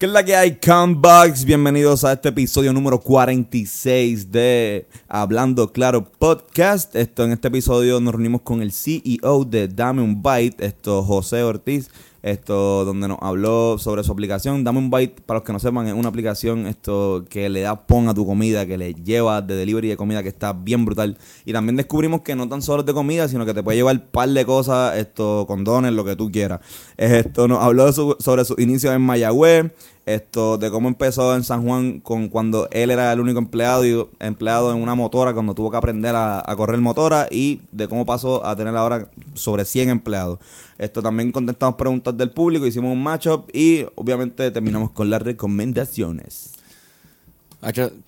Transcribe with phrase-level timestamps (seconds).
[0.00, 1.44] ¿Qué es la que hay, Combugs?
[1.44, 6.96] Bienvenidos a este episodio número 46 de Hablando Claro Podcast.
[6.96, 11.42] Esto, en este episodio nos reunimos con el CEO de Dame un Bite, esto José
[11.42, 11.90] Ortiz
[12.22, 14.64] esto donde nos habló sobre su aplicación.
[14.64, 17.86] Dame un bite, para los que no sepan, es una aplicación esto que le da
[17.86, 21.16] pon a tu comida, que le lleva de delivery de comida, que está bien brutal.
[21.44, 23.96] Y también descubrimos que no tan solo es de comida, sino que te puede llevar
[23.96, 26.60] un par de cosas, esto, condones, lo que tú quieras.
[26.96, 29.72] Esto nos habló sobre su inicio en Mayagüez,
[30.14, 34.06] esto de cómo empezó en San Juan con cuando él era el único empleado y
[34.18, 38.44] empleado en una motora cuando tuvo que aprender a, correr motora y de cómo pasó
[38.44, 40.38] a tener ahora sobre 100 empleados.
[40.78, 46.52] Esto también contestamos preguntas del público, hicimos un matchup y obviamente terminamos con las recomendaciones.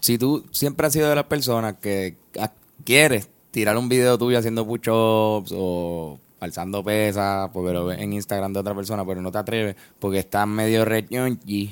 [0.00, 2.16] si tú siempre has sido de las personas que
[2.84, 8.58] quieres tirar un video tuyo haciendo push-ups o alzando pesas, porque lo en Instagram de
[8.58, 10.84] otra persona, pero no te atreves porque estás medio
[11.46, 11.70] y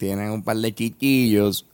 [0.00, 1.66] tienen un par de chiquillos.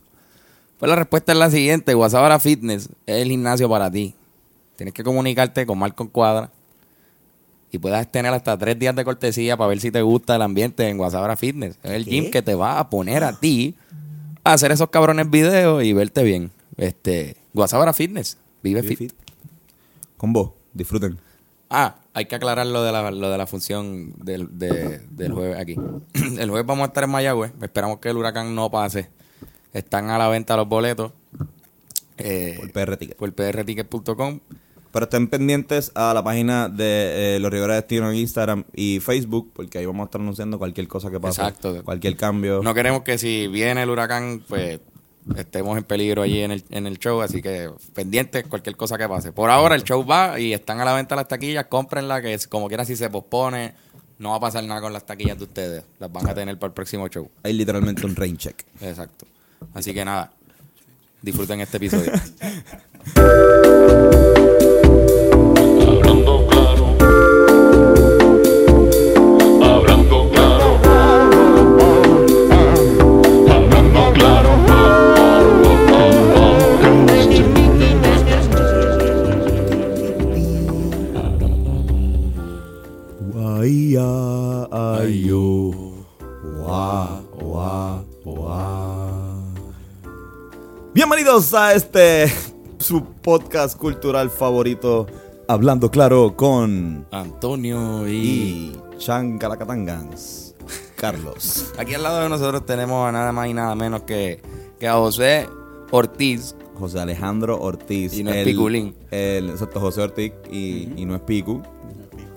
[0.78, 4.14] Pues la respuesta es la siguiente, WhatsApp Fitness es el gimnasio para ti.
[4.74, 6.50] Tienes que comunicarte con Marco Cuadra
[7.70, 10.88] y puedas tener hasta tres días de cortesía para ver si te gusta el ambiente
[10.88, 11.78] en WhatsApp Fitness.
[11.82, 13.74] Es el gym que te va a poner a ti
[14.44, 16.50] a hacer esos cabrones videos y verte bien.
[16.76, 19.12] Este, WhatsApp Fitness, vive, fit.
[20.16, 21.18] Con vos, disfruten.
[21.78, 25.76] Ah, hay que aclarar lo de la, lo de la función del, del jueves aquí.
[26.38, 27.52] el jueves vamos a estar en Mayagüez.
[27.60, 29.10] Esperamos que el huracán no pase.
[29.74, 31.12] Están a la venta los boletos.
[32.16, 33.16] Eh, por PR Ticket.
[33.18, 34.40] Por prticket.com.
[34.90, 39.50] Pero estén pendientes a la página de eh, Los Rivera Destino en Instagram y Facebook,
[39.52, 41.42] porque ahí vamos a estar anunciando cualquier cosa que pase.
[41.42, 41.84] Exacto.
[41.84, 42.62] Cualquier cambio.
[42.62, 44.80] No queremos que si viene el huracán, pues
[45.34, 49.08] estemos en peligro allí en el, en el show, así que pendientes cualquier cosa que
[49.08, 49.32] pase.
[49.32, 52.68] Por ahora el show va y están a la venta las taquillas, cómprenla, que como
[52.68, 53.74] quiera si se pospone,
[54.18, 56.68] no va a pasar nada con las taquillas de ustedes, las van a tener para
[56.68, 57.28] el próximo show.
[57.42, 58.62] Hay literalmente un rain check.
[58.80, 59.26] Exacto.
[59.74, 60.32] Así que nada,
[61.22, 62.12] disfruten este episodio.
[90.96, 92.32] Bienvenidos a este
[92.78, 95.06] su podcast cultural favorito,
[95.46, 100.54] hablando claro con Antonio y, y Changalacatangans.
[100.96, 101.70] Carlos.
[101.76, 104.40] Aquí al lado de nosotros tenemos a nada más y nada menos que,
[104.80, 105.46] que a José
[105.90, 106.56] Ortiz.
[106.78, 108.14] José Alejandro Ortiz.
[108.14, 108.96] Y no es Piculín.
[109.10, 111.62] El, exacto, José Ortiz y, y no es Picu.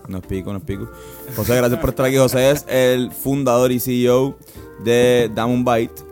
[0.09, 0.89] No es Pico, no es Pico.
[1.33, 2.17] José, gracias por estar aquí.
[2.17, 4.37] José es el fundador y CEO
[4.83, 6.08] de Damon Byte.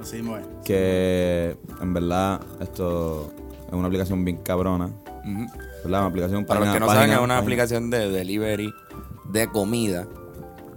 [0.00, 3.32] Así muy que en verdad esto
[3.66, 4.90] es una aplicación bien cabrona.
[5.84, 8.72] Una aplicación para los que no saben, es una aplicación de delivery
[9.24, 10.06] de comida.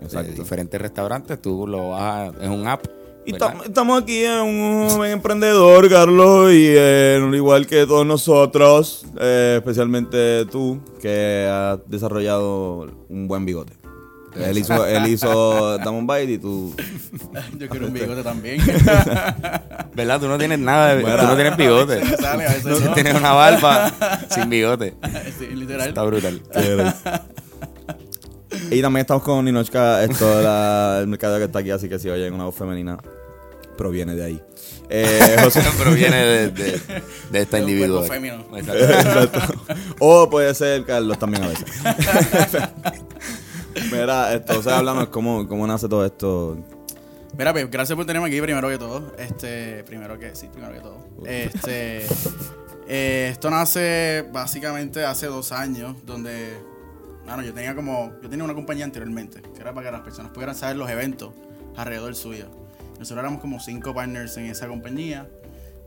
[0.02, 0.32] Exacto.
[0.32, 1.42] De diferentes restaurantes.
[1.42, 2.86] Tú lo vas es un app.
[3.26, 9.56] Y estamos aquí en un joven emprendedor, Carlos, y en igual que todos nosotros, eh,
[9.60, 13.83] especialmente tú, que has desarrollado un buen bigote.
[14.36, 16.76] Él hizo, él hizo Damon Bite y tú.
[17.58, 18.62] Yo quiero un bigote también.
[19.94, 20.20] ¿Verdad?
[20.20, 22.02] Tú no tienes nada, de, tú no tienes bigote.
[22.64, 23.92] Tú tienes una barba
[24.30, 24.96] sin bigote.
[25.38, 25.90] Sí, literal.
[25.90, 26.42] Está brutal.
[28.72, 32.10] y también estamos con Ninochka, esto la, el mercado que está aquí, así que si
[32.10, 32.98] oyen una voz femenina,
[33.78, 34.42] proviene de ahí.
[34.90, 36.82] Eh, José proviene de, de,
[37.32, 38.04] de esta individuo.
[38.04, 39.40] Exacto.
[40.00, 41.66] O puede ser Carlos también a veces.
[43.92, 46.58] Mira, esto, o sea, háblanos cómo, cómo nace todo esto.
[47.38, 49.14] Mira, pues, gracias por tenerme aquí primero que todo.
[49.18, 51.08] Este, primero que, sí, primero que todo.
[51.26, 52.06] Este,
[52.88, 56.58] eh, esto nace básicamente hace dos años, donde,
[57.26, 60.32] bueno, yo tenía como, yo tenía una compañía anteriormente, que era para que las personas
[60.32, 61.32] pudieran saber los eventos
[61.76, 62.48] alrededor suyo.
[63.00, 65.28] Nosotros éramos como cinco partners en esa compañía.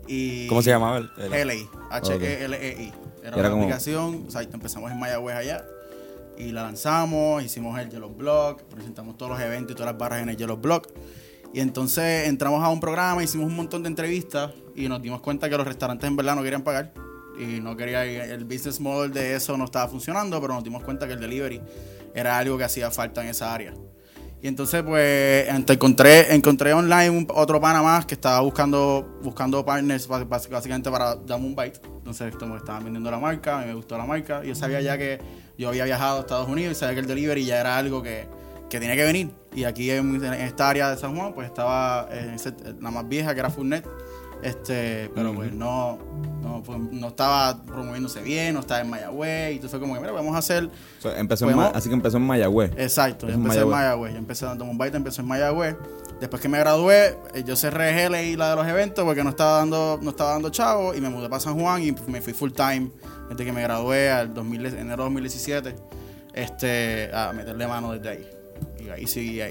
[0.09, 0.99] Y ¿Cómo se llamaba?
[0.99, 1.55] El, LA,
[1.91, 2.93] H-E-L-E-I.
[3.23, 5.65] Era, una aplicación, o sea, empezamos en Mayagüez allá
[6.38, 10.23] y la lanzamos, hicimos el Yellow Block, presentamos todos los eventos y todas las barras
[10.23, 10.88] en el Yellow Block.
[11.53, 15.49] Y entonces entramos a un programa, hicimos un montón de entrevistas y nos dimos cuenta
[15.49, 16.93] que los restaurantes en verdad no querían pagar
[17.38, 21.06] y no quería el business model de eso no estaba funcionando, pero nos dimos cuenta
[21.06, 21.61] que el delivery
[22.15, 23.75] era algo que hacía falta en esa área.
[24.46, 30.88] Y entonces pues encontré encontré online otro pana más que estaba buscando buscando partners básicamente
[30.88, 31.81] para darme un bite.
[31.84, 34.44] Entonces estaban vendiendo la marca, a mí me gustó la marca.
[34.44, 35.19] Yo sabía ya que
[35.58, 38.28] yo había viajado a Estados Unidos y sabía que el delivery ya era algo que,
[38.70, 39.31] que tenía que venir.
[39.52, 42.08] Y aquí en, esta área de San Juan, pues estaba
[42.81, 43.84] la más vieja, que era Fullnet.
[44.46, 45.98] Este, pero pues no,
[46.40, 49.50] no, pues, no, estaba promoviéndose bien, no estaba en Mayagüez.
[49.50, 50.70] Y entonces fue como que, mira, vamos a hacer.
[51.16, 52.70] empezó así que empezó en Mayagüez.
[52.76, 54.12] Exacto, yo empecé en Mayagüez.
[54.12, 55.75] Yo empecé dando un baile, empezó en Mayagüez.
[56.20, 57.90] Después que me gradué, eh, yo cerré
[58.25, 61.10] y la de los eventos porque no estaba dando, no estaba dando chavo y me
[61.10, 62.93] mudé para San Juan y me fui full time
[63.28, 65.75] desde que me gradué al 2000, enero de 2017
[66.32, 68.31] este, a meterle mano desde ahí.
[68.78, 69.04] Y ahí,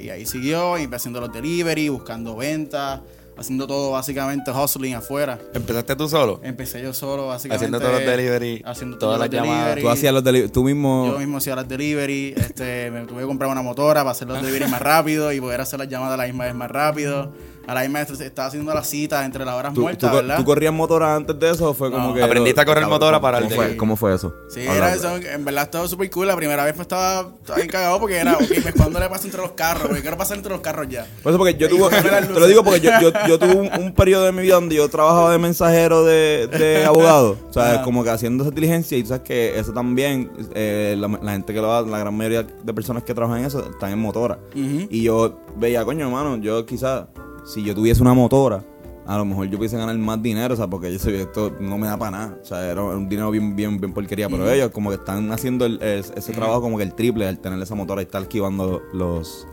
[0.06, 3.02] y ahí siguió, y empecé haciendo los delivery, buscando ventas,
[3.38, 5.40] haciendo todo básicamente hustling afuera.
[5.54, 6.40] ¿Empezaste tú solo?
[6.44, 7.66] Empecé yo solo, básicamente.
[7.66, 8.62] Haciendo todos los delivery.
[8.66, 9.80] Haciendo todas las llamadas.
[9.80, 11.12] Tú hacías los delivery, tú mismo.
[11.12, 12.34] Yo mismo hacía los delivery.
[12.36, 15.62] Este, me tuve que comprar una motora para hacer los delivery más rápido y poder
[15.62, 17.32] hacer las llamadas a la misma vez más rápido
[17.68, 20.38] a la misma estaba haciendo las citas entre las horas muertas, ¿verdad?
[20.38, 22.24] ¿Tú corrías motora antes de eso o fue como que...?
[22.24, 24.34] ¿Aprendiste a correr motora para el fue, ¿Cómo fue eso?
[24.50, 26.28] Sí, era eso, en verdad estaba súper cool.
[26.28, 29.26] La primera vez me estaba, estaba bien cagado porque era, ok, pues cuando le pasa
[29.26, 31.06] entre los carros, porque quiero pasar entre los carros ya.
[31.24, 34.26] Por eso porque yo tuve, te lo digo porque yo, yo, yo tuve un, periodo
[34.26, 38.10] de mi vida donde yo trabajaba de mensajero de, de abogado, o sea, como que
[38.10, 41.90] haciendo esa diligencia y tú sabes que eso también, eh, la, gente que lo hace,
[41.90, 44.40] la gran mayoría de personas que trabajan en eso están en motora.
[44.54, 47.06] Y yo veía, coño, hermano, yo quizás
[47.46, 48.64] si yo tuviese una motora,
[49.06, 51.78] a lo mejor yo pudiese ganar más dinero, o sea, porque yo sé esto no
[51.78, 52.38] me da para nada.
[52.42, 54.28] O sea, era un dinero bien, bien, bien porquería.
[54.28, 57.76] Pero ellos como que están haciendo ese trabajo como que el triple al tener esa
[57.76, 59.48] motora y estar esquivando los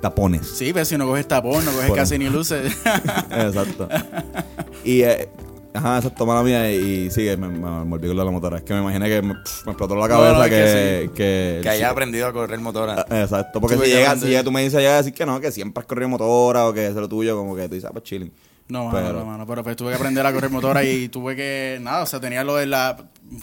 [0.00, 0.46] tapones.
[0.46, 2.76] Sí, pero si no coges tapón, no coges casi ni luces.
[3.30, 3.88] Exacto.
[4.84, 5.30] Y eh,
[5.74, 8.58] Ajá, eso toma la mía y, sigue, me, me, me olvidé la motora.
[8.58, 12.32] Es que me imaginé que me, explotó la cabeza que, que, que, haya aprendido a
[12.32, 13.04] correr motora.
[13.10, 15.80] Ah, exacto, porque si llega, si tú me dices ya decir que no, que siempre
[15.80, 18.32] has corrido motora o que es lo tuyo, como que tú dices, ah, pues chilling.
[18.68, 21.34] No, mano, pero, no, mano, pero pues tuve que aprender a correr motora y tuve
[21.34, 22.96] que, nada, o sea, tenía lo de la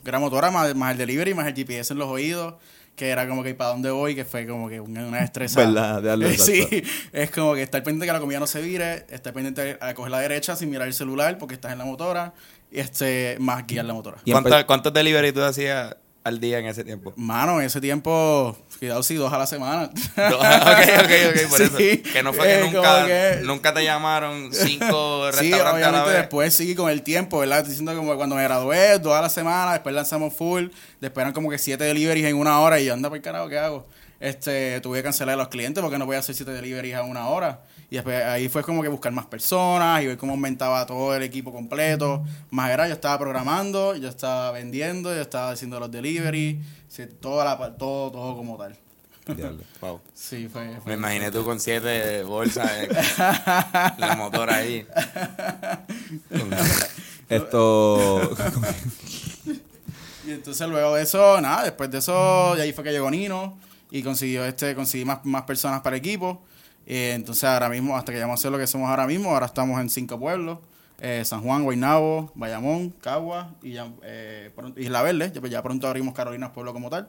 [0.03, 2.55] gran motora más, más el delivery, más el GPS en los oídos
[2.95, 5.59] que era como que para dónde voy, que fue como que una estresa.
[5.59, 6.19] ¿Verdad?
[6.37, 9.93] sí, es como que estar pendiente que la comida no se vire, estar pendiente a
[9.93, 12.33] coger la derecha sin mirar el celular porque estás en la motora
[12.71, 14.17] y este más guiar la motora.
[14.65, 17.13] ¿Cuántos delivery tú hacías al día en ese tiempo?
[17.15, 19.83] Mano, en ese tiempo, cuidado, sí, dos a la semana.
[20.15, 21.77] ok, ok, ok, por eso.
[21.77, 23.07] Que no fue que, nunca,
[23.43, 26.17] nunca te llamaron cinco restaurantes sí, a la vez.
[26.17, 27.65] después sí, con el tiempo, ¿verdad?
[27.65, 30.67] Diciendo como cuando me gradué, dos a la semana, después lanzamos full,
[30.99, 33.57] después eran como que siete deliveries en una hora y yo, anda por carajo, ¿qué
[33.57, 33.87] hago?
[34.21, 37.09] Este, tuve que cancelar a los clientes porque no voy a hacer siete deliveries en
[37.09, 37.61] una hora.
[37.89, 41.23] Y después ahí fue como que buscar más personas y ver cómo aumentaba todo el
[41.23, 42.23] equipo completo.
[42.51, 46.61] Más era, yo estaba programando, yo estaba vendiendo, yo estaba haciendo los delivery,
[47.19, 48.77] toda la, todo, todo como tal.
[49.81, 50.01] Wow.
[50.13, 52.89] Sí, fue, Me imaginé tú con siete bolsas en
[53.97, 54.85] la motora ahí.
[57.27, 58.21] Esto.
[60.27, 63.57] y entonces luego de eso, nada, después de eso, y ahí fue que llegó Nino
[63.91, 66.41] y consiguió este, conseguí más, más personas para equipo.
[66.87, 69.45] Eh, entonces ahora mismo, hasta que llegamos a ser lo que somos ahora mismo, ahora
[69.45, 70.59] estamos en cinco pueblos.
[70.99, 75.31] Eh, San Juan, Guaynabo, Bayamón, Cagua y ya, eh, Isla Verde.
[75.33, 77.07] Ya, ya pronto abrimos Carolinas Pueblo como tal.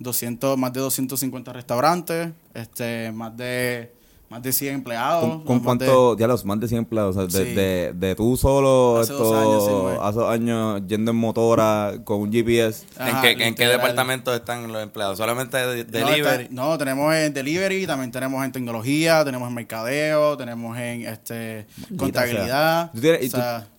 [0.00, 3.92] 200, más de 250 restaurantes, este, más de
[4.28, 5.42] más de 100 empleados.
[5.44, 7.16] ¿Con, cuánto, ya los más de 100 empleados?
[7.16, 11.94] O sea, de, de, tú solo, hace dos años, hace dos años yendo en motora
[12.04, 12.84] con un GPS.
[12.98, 15.16] ¿En qué, ¿en qué departamento están los empleados?
[15.16, 16.48] ¿Solamente de, delivery?
[16.50, 21.66] No, tenemos en delivery, también tenemos en tecnología, tenemos en mercadeo, tenemos en este
[21.96, 22.92] contabilidad.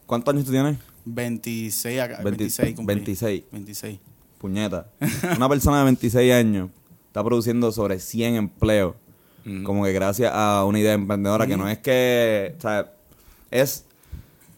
[0.05, 0.77] ¿Cuántos años tú tienes?
[1.05, 3.43] 26, 26, 26.
[3.51, 4.00] 26.
[4.39, 4.88] Puñeta.
[5.35, 6.69] Una persona de 26 años
[7.07, 8.95] está produciendo sobre 100 empleos
[9.63, 12.91] como que gracias a una idea emprendedora que no es que, o sea,
[13.51, 13.86] es...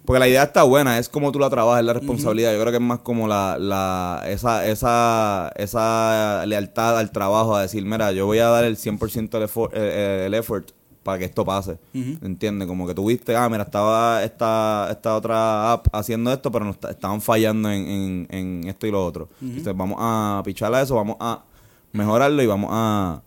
[0.06, 2.52] Porque la idea está buena, es como tú la trabajas, es la responsabilidad.
[2.54, 7.62] Yo creo que es más como la, la, esa, esa, esa lealtad al trabajo, a
[7.62, 10.72] decir, mira, yo voy a dar el 100% del effort, eh, el effort
[11.04, 11.78] para que esto pase.
[11.94, 12.68] ¿Entiendes?
[12.68, 17.22] Como que tuviste, ah, mira, estaba esta, esta otra app haciendo esto, pero no estaban
[17.22, 19.30] fallando en, en, esto y lo otro.
[19.42, 21.44] Entonces vamos a picharle a eso, vamos a
[21.92, 23.22] mejorarlo y vamos a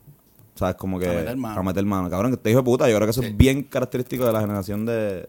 [0.55, 0.77] ¿Sabes?
[0.77, 1.09] Como que.
[1.09, 1.61] A meter mano.
[1.61, 2.11] A meter mano.
[2.11, 2.89] Cabrón, que te hijo de puta.
[2.89, 5.27] Yo creo que eso es bien característico de la generación de,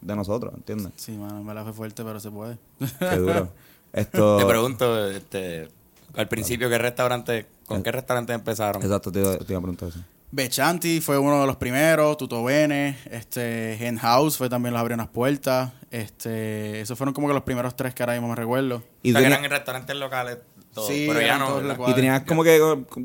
[0.00, 0.92] de nosotros, ¿entiendes?
[0.96, 2.58] Sí, mano, me la fue fuerte, pero se puede.
[2.98, 3.48] Qué duro.
[3.92, 4.36] Esto...
[4.36, 5.68] Te pregunto, este,
[6.14, 8.82] al principio, ¿qué restaurante, ¿con qué restaurante empezaron?
[8.82, 10.00] Exacto, te iba, te iba a preguntar eso.
[10.30, 14.94] Bechanti fue uno de los primeros, Tuto Bene, este, Hen House fue también los abrió
[14.94, 18.82] unas puertas, este, esos fueron como que los primeros tres que ahora mismo me recuerdo.
[19.02, 20.38] ¿Y o eran restaurantes locales
[20.86, 21.60] Sí, pero ya no.
[21.88, 22.60] ¿Y tenías como que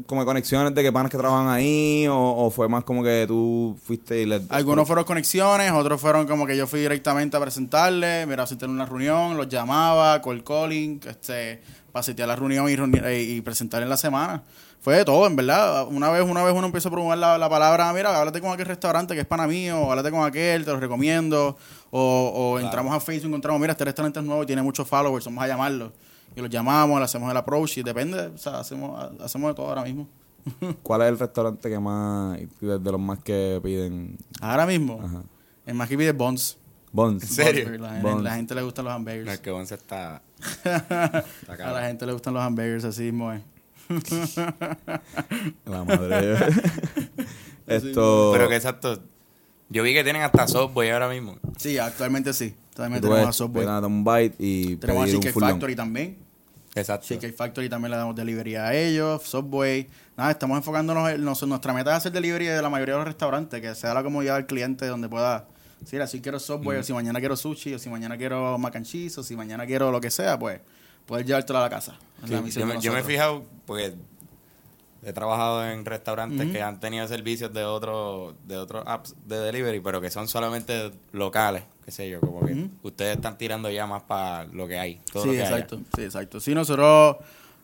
[0.06, 2.08] como conexiones de que panas que trabajan ahí?
[2.08, 4.50] O, o fue más como que tú fuiste y les...
[4.50, 8.72] Algunos fueron conexiones, otros fueron como que yo fui directamente a presentarle, mira, asistir a
[8.72, 11.62] una reunión, los llamaba, call calling, este,
[11.92, 14.44] para asistir a la reunión y, eh, y presentar en la semana.
[14.84, 15.88] Fue de todo, en verdad.
[15.88, 18.66] Una vez, una vez uno empieza a promover la, la palabra, mira, háblate con aquel
[18.66, 21.58] restaurante que es pana mío, háblate con aquel, te lo recomiendo.
[21.90, 24.86] O, o entramos a Facebook y encontramos, mira, este restaurante es nuevo y tiene muchos
[24.86, 25.94] followers, vamos a llamarlo.
[26.36, 29.68] Y los llamamos, le hacemos el approach y depende, o sea, hacemos, hacemos de todo
[29.70, 30.08] ahora mismo.
[30.84, 34.18] ¿Cuál es el restaurante que más, de los más que piden?
[34.42, 35.24] Ahora mismo, Ajá.
[35.66, 36.58] el más que pide Bonds.
[36.92, 37.24] Bonds.
[37.24, 37.66] ¿En serio?
[37.66, 38.24] Bonds, La, Bonds.
[38.24, 39.26] la gente le gustan los hamburgers.
[39.26, 40.16] No, es que Bonce está.
[40.66, 41.74] a cabrón.
[41.74, 43.42] la gente le gustan los hamburgers, así mismo es.
[45.66, 46.38] La madre.
[47.68, 48.32] Esto...
[48.34, 49.00] Pero que exacto.
[49.70, 51.38] Yo vi que tienen hasta Subway ahora mismo.
[51.58, 52.56] Sí, actualmente sí.
[52.70, 53.66] Actualmente tenemos a Subway.
[53.66, 55.32] a un bite y Tenemos a.
[55.32, 56.18] Factory también.
[56.76, 57.08] Exacto.
[57.08, 59.22] Cheesecake Factory también le damos delivery a ellos.
[59.24, 59.88] Subway.
[60.18, 61.24] Nada, estamos enfocándonos en...
[61.24, 63.62] nos- nuestra meta es hacer delivery de la mayoría de los restaurantes.
[63.62, 65.46] Que sea la comodidad del cliente donde pueda...
[65.86, 68.86] Si así quiero Subway, o si mañana quiero sushi, o si mañana quiero mac and
[68.86, 70.62] cheese, o si mañana quiero lo que sea, pues...
[71.06, 71.98] Poder llevártelo a la casa.
[72.26, 73.94] Sí, yo, me, yo me he fijado, porque
[75.06, 79.80] he trabajado en restaurantes que han tenido servicios de otros de otros apps de delivery,
[79.80, 84.04] pero que son solamente locales, qué sé yo, como que ustedes están tirando ya más
[84.04, 85.00] para lo que hay.
[85.12, 85.50] Todo sí, lo que haya.
[85.58, 85.80] exacto.
[85.96, 86.40] Sí, exacto.
[86.40, 87.18] Sí, nosotros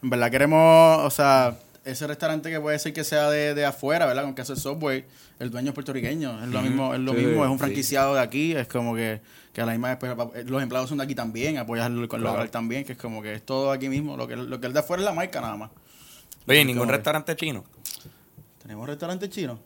[0.03, 1.55] en verdad queremos, o sea,
[1.85, 4.23] ese restaurante que puede ser que sea de, de afuera, ¿verdad?
[4.23, 5.05] Con que hace Subway,
[5.39, 7.63] el dueño es puertorriqueño, es lo mismo, es lo Sí, mismo, es un sí.
[7.63, 9.21] franquiciado de aquí, es como que,
[9.53, 12.07] que a la misma vez, pues, los empleados son de aquí también, apoyas el, el
[12.09, 12.23] Claro.
[12.33, 14.73] local también, que es como que es todo aquí mismo, lo que, lo que es
[14.73, 15.71] de afuera es la marca nada más.
[16.49, 17.63] Oye, ningún que- restaurante chino.
[18.61, 19.59] ¿Tenemos restaurante chino?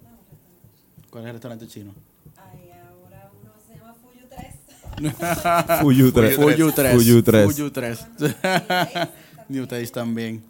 [1.10, 1.94] ¿Cuál es el restaurante chino?
[2.38, 5.80] Ay, ahora uno se llama Fuyu 3.
[5.82, 6.36] Fuyu 3.
[6.36, 6.96] Fuyu 3.
[6.96, 7.46] Fuyu 3.
[7.46, 8.08] Fuyu 3.
[9.50, 10.44] New Taste también.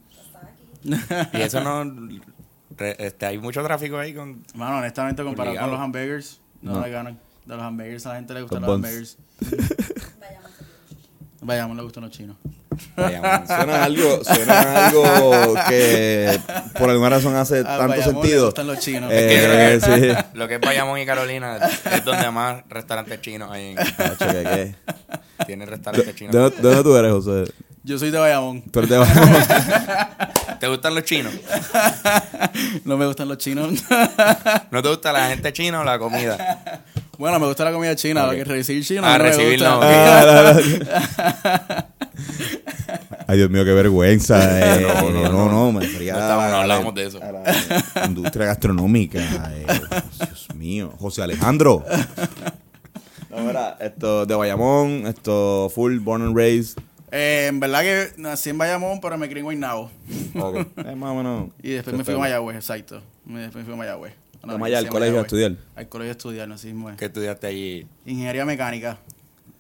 [0.84, 1.84] Y eso no.
[2.78, 4.44] re- este, hay mucho tráfico ahí con.
[4.56, 6.82] Mano, honestamente, comparado con los hamburgers, no, No.
[6.82, 7.20] le ganan.
[7.46, 9.18] De los hamburgers a la gente le gustan Los los, hamburgers.
[11.44, 11.78] Vayamos.
[11.78, 12.36] Le gustan los chinos.
[12.96, 13.46] Bayamón.
[13.48, 16.40] Suena algo, suena algo que
[16.80, 18.46] por alguna razón hace A tanto Bayamón sentido.
[18.46, 19.10] gustan los chinos.
[19.14, 20.28] Eh, que sí.
[20.38, 21.58] Lo que es Bayamón y Carolina
[21.92, 23.76] es donde más restaurantes chinos hay.
[23.76, 24.76] En,
[25.46, 26.34] tiene ¿De, restaurantes chinos.
[26.34, 27.52] de, de dónde tú eres, José?
[27.84, 28.62] Yo soy de Bayamón.
[28.72, 29.44] Tú eres de Bayamón.
[30.60, 31.34] ¿Te gustan los chinos?
[32.86, 33.84] no me gustan los chinos.
[34.72, 36.84] ¿No te gusta la gente china o la comida?
[37.18, 38.26] Bueno, me gusta la comida china.
[38.26, 38.32] Ok.
[38.32, 39.80] Lo que recibir chino Ah, no recibir no.
[39.82, 41.84] Ah, no, no.
[43.28, 44.78] Ay, Dios mío, qué vergüenza.
[44.78, 44.82] eh.
[44.82, 45.72] No, no, No, no, no.
[45.72, 47.20] me refería No a estábamos- la- no hablábamos de eso.
[47.24, 49.20] a la industria gastronómica.
[49.54, 49.66] eh.
[50.18, 50.94] Dios mío.
[51.00, 51.84] José Alejandro.
[53.30, 56.78] No, mira, esto de Bayamón, esto full born and raised.
[57.12, 59.90] Eh, en verdad que nací en Bayamón, pero me crié en Guaynabo.
[60.36, 60.68] Ok.
[60.96, 61.50] Más o menos.
[61.62, 63.02] Y después me fui a Mayagüez, exacto.
[63.26, 64.14] Después me fui a Mayagüez.
[64.44, 65.56] Vamos allá al colegio a estudiar.
[65.76, 66.98] Al colegio a estudiar, mismo es.
[66.98, 67.88] ¿Qué estudiaste allí?
[68.06, 68.98] Ingeniería mecánica.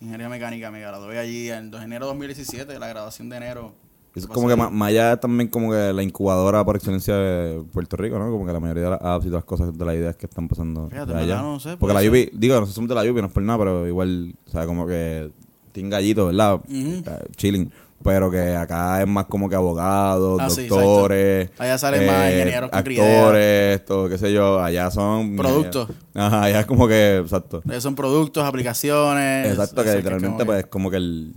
[0.01, 3.73] Ingeniería mecánica, me gradué allí en de enero de 2017, la graduación de enero.
[4.15, 7.95] Es como que Ma- Maya es también como que la incubadora por excelencia de Puerto
[7.97, 8.29] Rico, ¿no?
[8.29, 10.27] Como que la mayoría de las apps y todas las cosas de las ideas que
[10.27, 11.41] están pasando Fíjate, allá.
[11.41, 12.09] no sé, Porque puede la.
[12.11, 14.67] UPI, digo, nosotros somos de la UPI, no es por nada, pero igual, o sea,
[14.67, 15.31] como que
[15.71, 16.59] tiene gallito, ¿verdad?
[16.69, 17.01] Eh,
[17.37, 17.71] Chilling.
[18.03, 21.49] Pero que acá es más como que abogados, Ah, doctores.
[21.57, 24.61] Allá salen más ingenieros con Actores, esto, qué sé yo.
[24.61, 25.37] Allá son...
[25.37, 25.89] Productos.
[26.13, 27.61] Ajá, allá es como que, exacto.
[27.71, 29.51] Eh, Son productos, aplicaciones.
[29.51, 31.33] Exacto, que literalmente como pues es como que el,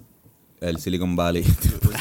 [0.61, 1.45] el Silicon Valley.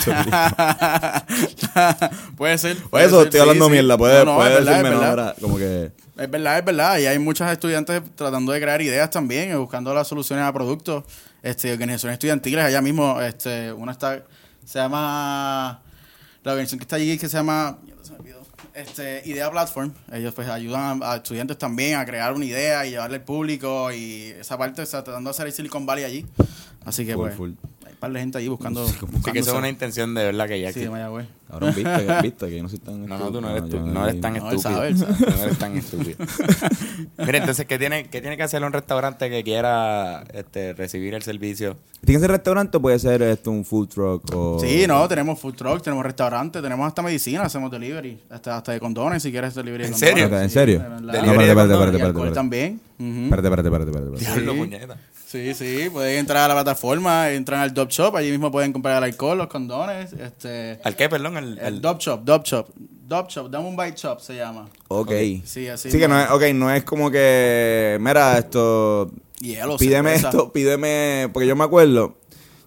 [2.37, 2.77] puede ser.
[2.77, 3.71] Por eso ser, estoy hablando sí.
[3.71, 5.91] mierda, puede, No, no, puede verdad, decirme no, ahora, como que...
[6.17, 6.97] Es verdad, es verdad.
[6.99, 11.03] Y hay muchos estudiantes tratando de crear ideas también, eh, buscando las soluciones a productos.
[11.43, 14.23] Este, organizaciones estudiantiles, allá mismo, este, una está,
[14.65, 15.81] se llama,
[16.43, 17.77] la organización que está allí, que se llama,
[18.73, 19.93] este, Idea Platform.
[20.11, 23.91] Ellos pues ayudan a, a estudiantes también a crear una idea y llevarle al público
[23.91, 26.25] y esa parte, o sea, tratando de hacer el Silicon Valley allí.
[26.83, 27.51] Así que Full, pues, full.
[28.05, 28.87] Par de gente allí buscando.
[28.87, 28.93] Sí,
[29.31, 30.89] que eso es una intención de verdad que ya Sí, existe.
[30.89, 31.25] Mayagüez.
[31.49, 33.79] Cabrón, viste, que- viste que yo no soy tan No, no, tú no eres, tú,
[33.79, 34.73] no eres tan No, él estúpido.
[34.75, 35.13] sabe, él sabe.
[35.37, 36.17] No eres tan estúpido.
[37.17, 41.21] Mira, entonces, ¿qué tiene, ¿qué tiene que hacer un restaurante que quiera este, recibir el
[41.23, 41.77] servicio?
[42.03, 44.59] ¿Tiene que ser restaurante o puede ser esto un food truck o...?
[44.59, 48.79] Sí, no, tenemos food truck, tenemos restaurante, tenemos hasta medicina, hacemos delivery, hasta, hasta de
[48.79, 50.25] condones si quieres delivery de ¿En serio?
[50.39, 50.79] ¿En serio?
[50.79, 52.35] No, Delivery espérate, de espérate, espérate, Y alcohol espérate.
[52.35, 52.81] también.
[52.99, 54.19] Espérate, espérate, espérate.
[54.19, 54.97] Diablo, puñeta.
[55.35, 58.97] Sí, sí, pueden entrar a la plataforma, entran al Dop Shop, allí mismo pueden comprar
[58.99, 60.79] el alcohol, los condones, este...
[60.83, 61.35] ¿Al qué, perdón?
[61.35, 64.69] El, El el- Dop Shop, Dop Shop, Dop Shop, Dame un Bite Shop se llama.
[64.87, 65.11] Ok.
[65.43, 65.91] Sí, así.
[65.91, 69.11] Sí, que no es, ok, no es como que, mira, esto,
[69.41, 70.29] Hielo, pídeme cerveza.
[70.29, 72.15] esto, pídeme, porque yo me acuerdo,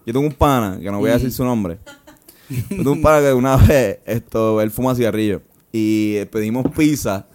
[0.05, 1.79] yo tengo un pana, que no voy a decir su nombre,
[2.69, 5.41] Tengo un para que una vez, esto, él fuma cigarrillo.
[5.71, 7.27] Y pedimos pizza.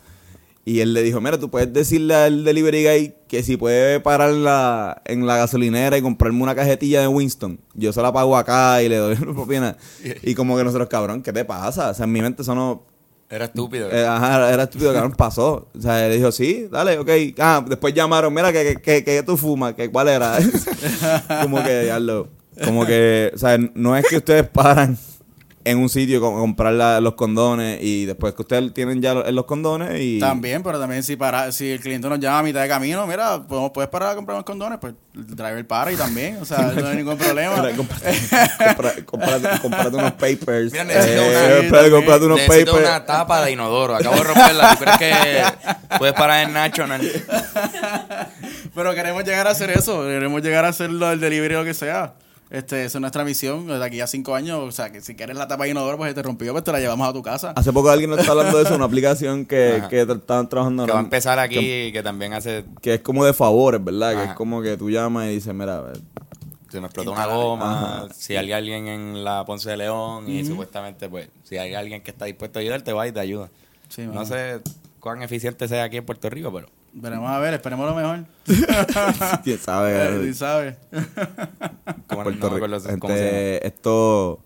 [0.66, 4.30] Y él le dijo, mira, tú puedes decirle al delivery guy que si puede parar
[4.30, 7.60] en la, en la gasolinera y comprarme una cajetilla de Winston.
[7.74, 9.76] Yo se la pago acá y le doy una propina.
[10.22, 11.90] Y como que nosotros, cabrón, ¿qué te pasa?
[11.90, 12.82] O sea, en mi mente eso no...
[13.28, 13.90] Era estúpido.
[13.90, 15.68] Eh, ajá, era estúpido, cabrón, pasó.
[15.76, 17.10] O sea, él dijo, sí, dale, ok.
[17.38, 20.38] Ah, después llamaron, mira, que, que, que, tú fumas, que cuál era.
[21.42, 22.28] como que, ya lo...
[22.64, 24.96] Como que, o sea, no es que ustedes paran
[25.66, 29.32] en un sitio con, comprar la- los condones y después que ustedes tienen ya los,
[29.32, 30.18] los condones y...
[30.18, 33.42] También, pero también si para, si el cliente nos llama a mitad de camino, mira,
[33.46, 36.58] podemos, puedes parar a comprar unos condones, pues el driver para y también, o sea,
[36.76, 37.56] no hay ningún problema.
[37.62, 38.12] Mira, cómprate,
[38.76, 40.72] compra- cómprate- cómprate unos papers.
[40.72, 42.88] Mira, necesito Eh, una- cómprate unos Necesito papers.
[42.90, 43.96] una tapa de inodoro.
[43.96, 44.76] Acabo de romperla.
[44.76, 45.42] ¿Tú crees que
[45.98, 47.00] puedes parar en National?
[48.74, 51.74] Pero queremos llegar a hacer eso, queremos llegar a hacerlo el delivery o lo que
[51.74, 52.14] sea.
[52.50, 55.36] Este, esa es nuestra misión, de aquí a cinco años, o sea, que si quieres
[55.36, 57.52] la tapa de inodoro, pues se te rompió, pues te la llevamos a tu casa.
[57.56, 59.88] Hace poco alguien nos está hablando de eso, una aplicación que, Ajá.
[59.88, 62.64] que estaban trabajando Que va a empezar aquí, que también hace...
[62.80, 64.14] que es como de favores, ¿verdad?
[64.14, 65.98] Que es como que tú llamas y dices, mira, eh,
[66.70, 67.96] Se me explotó una goma.
[68.04, 68.08] Ajá.
[68.14, 72.10] Si hay alguien en la Ponce de León y supuestamente, pues, si hay alguien que
[72.10, 73.48] está dispuesto a ayudarte, va y te ayuda.
[73.88, 74.60] Sí, no sé
[75.00, 76.68] cuán eficiente sea aquí en Puerto Rico, pero...
[76.96, 78.24] Veremos a ver, esperemos lo mejor.
[79.42, 80.26] quién sabe.
[80.26, 80.76] Sí, sabes.
[82.06, 83.08] Como Puerto no Rico.
[83.08, 84.40] Este, esto, o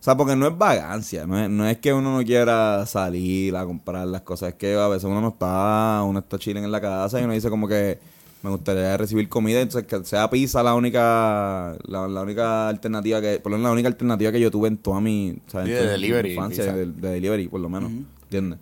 [0.00, 3.64] sea, porque no es vagancia, no es, no es que uno no quiera salir a
[3.64, 6.80] comprar las cosas, es que a veces uno no está, uno está chilling en la
[6.80, 8.00] casa y uno dice como que
[8.42, 13.38] me gustaría recibir comida, entonces que sea pizza la única, la, la única alternativa que,
[13.38, 15.66] por lo menos la única alternativa que yo tuve en toda mi, o sea, en
[15.68, 17.92] Sí, de mi delivery, infancia, de, de delivery, por lo menos,
[18.24, 18.58] ¿entiendes?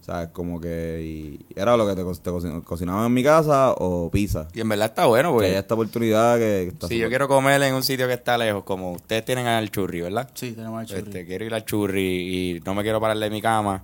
[0.00, 3.22] O sea, como que y era lo que te, co- te cocin- cocinaba en mi
[3.22, 4.48] casa o pizza.
[4.54, 5.58] Y en verdad está bueno, Porque hay porque...
[5.60, 8.64] esta oportunidad que, que está Si yo quiero comer en un sitio que está lejos,
[8.64, 10.28] como ustedes tienen al churri, ¿verdad?
[10.34, 11.02] Sí, tenemos el churri.
[11.02, 13.82] Este, quiero ir al churri y no me quiero parar de mi cama.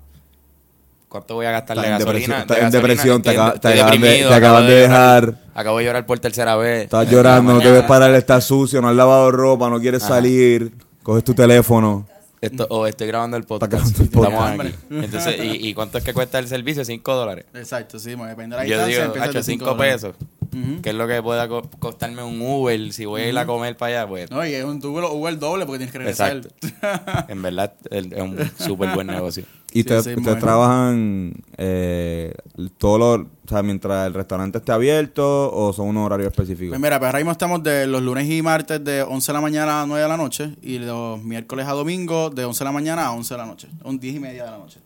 [1.08, 2.37] ¿Cuánto voy a gastar de Estás en gasolina?
[2.38, 5.25] depresión, estás De en depresión, te acaba- acaban de- deprimido, te acabo acaban de llorar-
[5.26, 5.44] dejar.
[5.54, 6.85] Acabo de llorar por tercera vez.
[6.85, 10.73] Estás llorando, no te ves parar, estás sucio, no has lavado ropa, no quieres salir,
[11.02, 12.06] coges tu teléfono.
[12.46, 13.98] Esto, o estoy grabando el podcast.
[14.00, 14.74] Estamos aquí.
[14.90, 16.84] Entonces, ¿y, y cuánto es que cuesta el servicio?
[16.84, 17.46] ¿Cinco dólares?
[17.54, 19.94] Exacto, sí, depende de la Yo digo, empieza hacho, de cinco dólares.
[19.94, 20.16] pesos.
[20.52, 20.80] Ujú.
[20.80, 23.76] Que es lo que pueda co- costarme un Uber si voy a ir a comer
[23.76, 24.30] para allá, pues.
[24.30, 26.36] No, y es un Uber doble porque tienes que regresar.
[26.36, 27.26] Exacto.
[27.28, 29.44] En verdad, es un súper buen negocio.
[29.76, 30.39] Y ustedes, sí, bueno.
[30.39, 32.32] trabajan eh,
[32.78, 36.71] todo lo, o sea, mientras el restaurante esté abierto o son unos horarios específicos.
[36.71, 39.41] Pues mira, pues ahora mismo estamos de los lunes y martes de 11 de la
[39.43, 42.73] mañana a 9 de la noche y los miércoles a domingo de 11 de la
[42.73, 44.80] mañana a 11 de la noche, un 10 y media de la noche.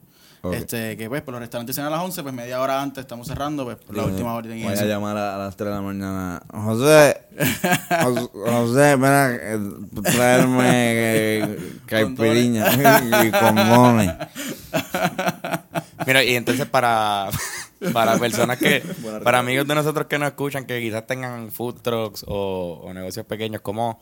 [0.53, 3.27] Este, que pues, por los restaurantes cierran a las 11, pues media hora antes estamos
[3.27, 4.15] cerrando, pues por la Bien.
[4.15, 4.55] última hora.
[4.57, 6.43] y Voy a llamar a, a las 3 de la mañana.
[6.51, 7.21] José,
[8.03, 9.59] Jos- José, mira, eh,
[10.03, 12.67] traerme eh, caipiriña
[13.27, 14.13] y condones.
[16.07, 17.29] Mira, y entonces para,
[17.93, 18.83] para personas que,
[19.25, 23.27] para amigos de nosotros que nos escuchan, que quizás tengan food trucks o, o negocios
[23.27, 24.01] pequeños, ¿cómo,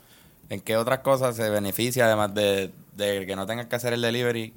[0.49, 4.03] ¿en qué otras cosas se beneficia además de, de que no tengan que hacer el
[4.03, 4.55] delivery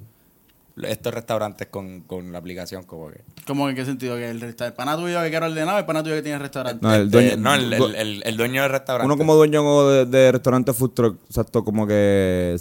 [0.82, 2.84] estos restaurantes con, con la aplicación?
[2.84, 4.16] Como que, ¿Cómo en qué sentido?
[4.16, 6.78] Que el, resta- el pana tuyo que quiere ordenar, el pana tuyo que tiene restaurante.
[6.86, 9.06] No, el Este, dueño, no, el, el- el- el dueño del restaurante.
[9.06, 12.56] Uno como dueño de, de restaurante food truck, exacto, como que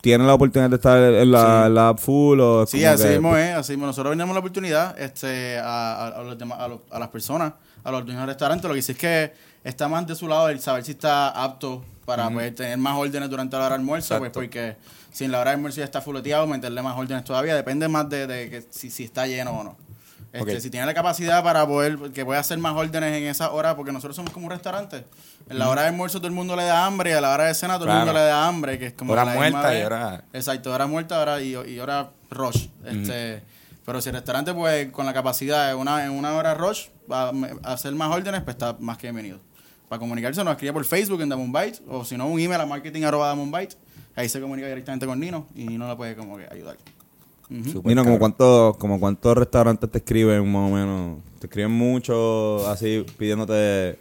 [0.00, 2.92] tiene la oportunidad de estar en la, en la app full o es Sí, como
[2.92, 3.86] así que- mismo es, así mismo.
[3.86, 7.52] Nosotros vendemos la oportunidad este, a, a, a los demás- a, los- a las personas,
[7.84, 8.66] a los dueños del restaurante.
[8.66, 11.84] Lo que sí es que está más de su lado el saber si está apto
[12.06, 14.40] para poder tener más órdenes durante la hora de almuerzo, pues Exacto.
[14.40, 14.76] porque
[15.12, 17.54] si en la hora de almuerzo ya está fuleteado, meterle más órdenes todavía.
[17.54, 19.76] Depende más de, de que si, si está lleno o no.
[20.32, 20.60] Este, Ok.
[20.60, 23.90] Si tiene la capacidad para poder, que pueda hacer más órdenes en esa hora, porque
[23.90, 25.04] nosotros somos como un restaurante.
[25.48, 27.44] En la hora de almuerzo todo el mundo le da hambre y a la hora
[27.46, 29.82] de cena todo el mundo le da hambre, que es como Hora la muerta y
[29.82, 32.68] hora- Exacto, hora muerta hora y, y hora rush.
[32.84, 33.42] Este,
[33.84, 37.30] Pero si el restaurante, pues, con la capacidad en una, en una hora rush, va
[37.64, 39.40] a hacer más órdenes, pues está más que bienvenido.
[39.88, 42.66] Para comunicarse, nos escribe por Facebook en Damon Byte, o si no, un email a
[42.66, 43.74] marketing arroba Damon Byte.
[44.16, 46.76] Ahí se comunica directamente con Nino y Nino le puede como que ayudar.
[47.50, 47.64] Ujú.
[47.70, 51.18] Súper Mira, como cuántos, como cuántos restaurantes te escriben más o menos.
[51.40, 53.98] Te escriben mucho así pidiéndote.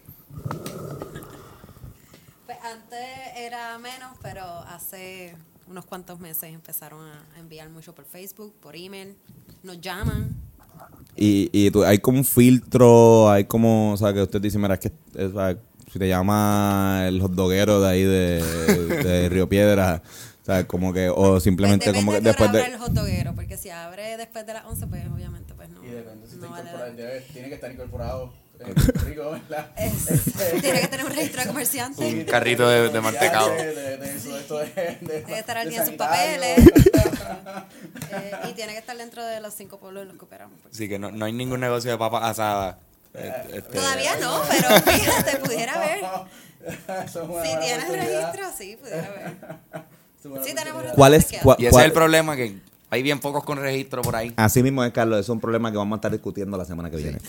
[2.46, 3.00] Pues antes
[3.38, 5.36] era menos, pero hace
[5.68, 9.16] unos cuantos meses empezaron a enviar mucho por Facebook, por email,
[9.64, 10.36] nos llaman.
[11.16, 14.76] Y, y tú- hay como un filtro, hay como, o sea, que usted dice, mira,
[14.76, 15.34] es que es,
[15.92, 18.44] si te llama el hotdoguero de ahí de,
[19.04, 20.02] de Río Piedra,
[20.42, 22.76] o sea, como que, o simplemente Pues como que depende después de...
[22.76, 26.72] el hotdoguero, porque si abre después de las 11, pues obviamente pues no, no vale
[26.72, 28.32] la- tiene que estar incorporado
[29.06, 29.38] Rico,
[30.62, 32.06] tiene que tener un registro de comerciante.
[32.06, 33.52] Un carrito de, de mantecado.
[33.56, 36.60] Tiene que estar al día en sus papeles.
[38.12, 40.60] eh, y tiene que estar dentro de los cinco pueblos en los que operamos.
[40.70, 42.76] Así que no, no hay ningún negocio de papas asadas.
[43.14, 46.00] Este, Todavía no, pero fíjate, pudiera ver.
[47.08, 49.36] Si tienes registro, sí, pudiera ver.
[50.22, 53.58] Sí, tenemos ¿Cuál es, cua, y ese es el problema que hay bien pocos con
[53.58, 54.34] registro por ahí.
[54.36, 55.20] Así mismo es, Carlos.
[55.20, 57.20] Es un problema que vamos a estar discutiendo la semana que viene.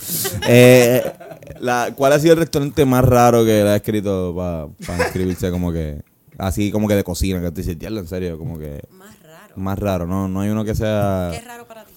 [0.49, 1.13] eh,
[1.61, 5.73] la, ¿Cuál ha sido el restaurante más raro que le ha escrito para inscribirse como
[5.73, 6.03] que...
[6.39, 8.81] Así como que de cocina, que te dices, en serio, como que...
[8.91, 9.53] Más raro.
[9.57, 10.27] Más raro, ¿no?
[10.27, 11.29] No hay uno que sea...
[11.31, 11.90] ¿Qué es raro para ti?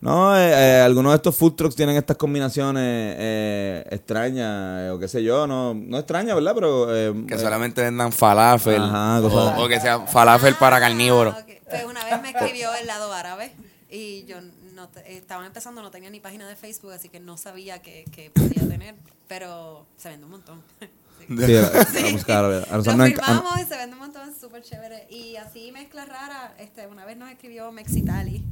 [0.00, 4.98] No, eh, eh, algunos de estos food trucks tienen estas combinaciones eh, extrañas, eh, o
[4.98, 6.54] qué sé yo, no, no extrañas, ¿verdad?
[6.54, 11.36] Pero eh, que solamente vendan falafel Ajá, o, o, que sea falafel para ah, carnívoros.
[11.42, 11.58] Okay.
[11.68, 13.52] Pues una vez me escribió el lado árabe
[13.90, 14.36] y yo
[14.74, 18.30] no estaba empezando, no tenía ni página de Facebook, así que no sabía que, que
[18.30, 18.94] podía tener,
[19.26, 20.62] pero se vende un montón.
[21.28, 25.06] Sí, sí, a buscar, a Lo firmamos y se vende un montón, súper chévere.
[25.10, 28.42] Y así mezcla rara, este, una vez nos escribió Mexitali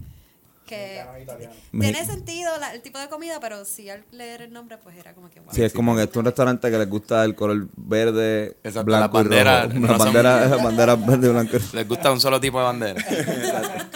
[0.66, 1.02] que
[1.70, 5.30] tiene sentido el tipo de comida, pero si al leer el nombre, pues era como
[5.30, 5.40] que...
[5.52, 9.14] sí, es como que es un restaurante que les gusta el color verde, Exacto, blanco
[9.18, 9.98] bandera, y rojo.
[10.04, 11.56] bandera, bandera verde y blanco.
[11.72, 13.04] Les gusta un solo tipo de bandera.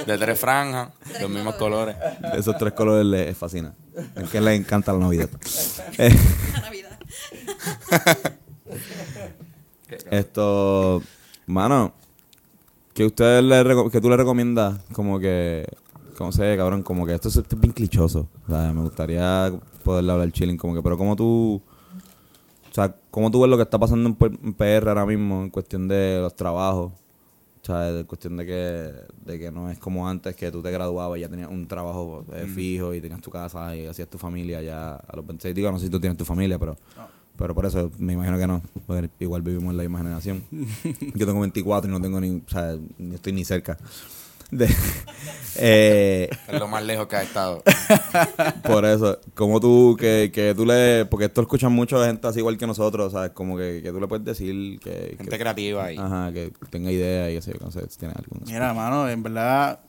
[0.06, 1.96] de tres franjas, los mismos colores.
[2.34, 3.74] Esos tres colores les fascina.
[4.14, 5.28] Es que les encanta la Navidad.
[5.98, 6.98] la Navidad.
[10.10, 11.02] Esto,
[11.46, 11.92] mano,
[12.94, 15.66] que ustedes le que tú le recomiendas como que
[16.20, 18.28] como sé, cabrón, como que esto es, bien clichoso.
[18.46, 19.50] O sea, me gustaría
[19.82, 21.62] poderle hablar chilling, como que, pero como tú,
[22.70, 25.88] o sea, cómo tú ves lo que está pasando en PR ahora mismo en cuestión
[25.88, 26.92] de los trabajos.
[26.92, 28.92] O sea, en cuestión de que,
[29.24, 32.26] de que no es como antes que tú te graduabas y ya tenías un trabajo
[32.34, 35.54] eh, fijo y tenías tu casa y hacías tu familia ya a los 26.
[35.54, 36.76] Digo, no sé si tú tienes tu familia, pero,
[37.38, 38.60] pero por eso me imagino que no.
[39.20, 40.44] igual vivimos en la misma generación.
[41.14, 43.78] Yo tengo 24 y no tengo ni, o sea, ni estoy ni cerca.
[44.50, 44.68] De,
[45.56, 47.62] eh, es lo más lejos que ha estado.
[48.64, 51.04] Por eso, como tú, que, que tú le.
[51.06, 53.30] Porque esto escuchan mucho gente así igual que nosotros, ¿sabes?
[53.30, 55.14] Como que, que tú le puedes decir que.
[55.16, 55.96] Gente creativa ahí.
[55.96, 58.42] Ajá, que tenga idea y que no sé, si tiene alguna.
[58.46, 59.80] Mira, mano, en verdad,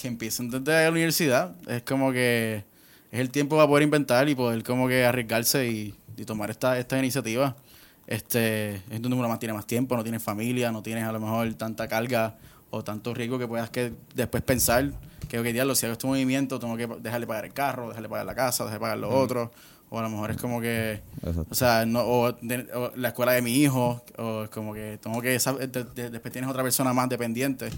[0.00, 1.54] que empiecen desde la universidad.
[1.66, 2.64] Es como que.
[3.10, 6.78] Es el tiempo para poder inventar y poder, como que arriesgarse y, y tomar esta,
[6.78, 7.56] esta iniciativa.
[8.06, 11.18] Este, es donde uno más tiene más tiempo, no tienes familia, no tienes a lo
[11.18, 12.36] mejor tanta carga
[12.70, 14.92] o tanto riesgo que puedas que después pensar
[15.28, 18.26] que, ok, diablo, si hago este movimiento, tengo que dejarle pagar el carro, dejarle pagar
[18.26, 19.50] la casa, dejarle pagar lo otro.
[19.88, 21.00] O a lo mejor es como que,
[21.48, 22.36] o sea, no, o,
[22.96, 26.92] la escuela de mi hijo, o es como que tengo que, después tienes otra persona
[26.92, 27.70] más dependiente.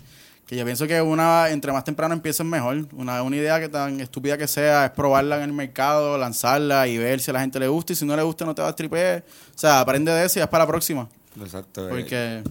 [0.46, 2.88] Que yo pienso que una, entre más temprano empiecen mejor.
[2.92, 6.96] Una, una idea que tan estúpida que sea es probarla en el mercado, lanzarla y
[6.96, 7.92] ver si a la gente le gusta.
[7.92, 9.22] Y si no le gusta, no te vas a tripear.
[9.54, 11.06] O sea, aprende de eso y es para la próxima.
[11.38, 11.86] Exacto.
[11.86, 11.90] Eh.
[11.90, 12.42] Porque...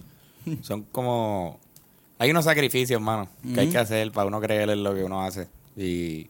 [0.62, 1.58] Son como
[2.18, 5.22] hay unos sacrificios, mano, que hay que hacer para uno creer en lo que uno
[5.22, 5.48] hace.
[5.76, 6.28] Y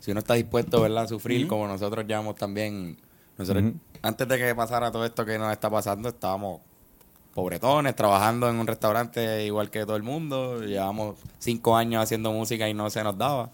[0.00, 2.96] si uno está dispuesto, ¿verdad?, a sufrir, como nosotros llevamos también.
[3.36, 3.64] Nosotros,
[4.02, 6.60] antes de que pasara todo esto que nos está pasando, estábamos
[7.34, 10.62] pobretones, trabajando en un restaurante igual que todo el mundo.
[10.62, 13.50] Llevamos cinco años haciendo música y no se nos daba.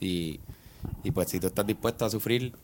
[0.00, 0.40] Y,
[1.04, 2.54] y pues si tú estás dispuesto a sufrir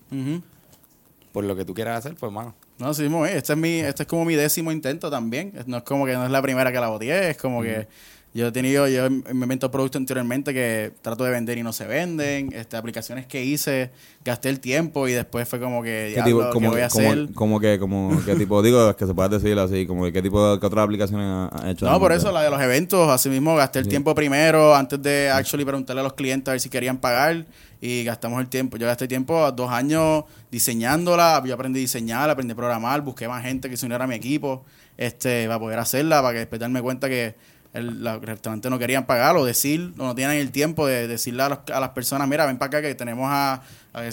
[1.33, 2.55] por lo que tú quieras hacer, pues, mano.
[2.79, 5.53] No, sí, este es, mi, este es como mi décimo intento también.
[5.67, 7.87] No es como que no es la primera que la boteé, es como que
[8.35, 11.87] yo he tenido, yo me invento productos anteriormente que trato de vender y no se
[11.87, 12.53] venden.
[12.53, 13.93] Este, aplicaciones que hice,
[14.25, 17.29] gasté el tiempo y después fue como que, ¿Qué, tipo, como, voy a hacer?
[17.33, 18.61] Como que, como, ¿qué tipo?
[18.61, 21.87] Digo, que se puede decir así, como ¿qué tipo, qué otras aplicaciones ha hecho?
[21.87, 25.31] No, por eso, la de los eventos, así mismo gasté el tiempo primero, antes de
[25.31, 27.47] actually preguntarle a los clientes a ver si querían pagar
[27.81, 28.77] y gastamos el tiempo.
[28.79, 33.45] Yo gasté tiempo dos años diseñándola, yo aprendí a diseñar, aprendí a programar, busqué más
[33.45, 34.65] gente que se uniera a mi equipo,
[34.97, 39.37] este, para poder hacerla, para que después darme cuenta que el, restaurante no querían pagar
[39.37, 42.57] o decir, o no tienen el tiempo de decirle a, a las personas, mira, ven
[42.57, 43.61] para acá que tenemos a,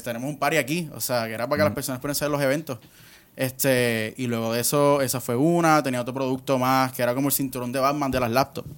[0.03, 2.41] tenemos un party aquí, o sea, que era para que las personas puedan hacer los
[2.41, 2.79] eventos.
[3.35, 7.29] Este, y luego de eso, esa fue una, tenía otro producto más, que era como
[7.29, 8.69] el cinturón de Batman de las laptops.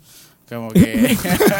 [0.47, 1.17] Como que.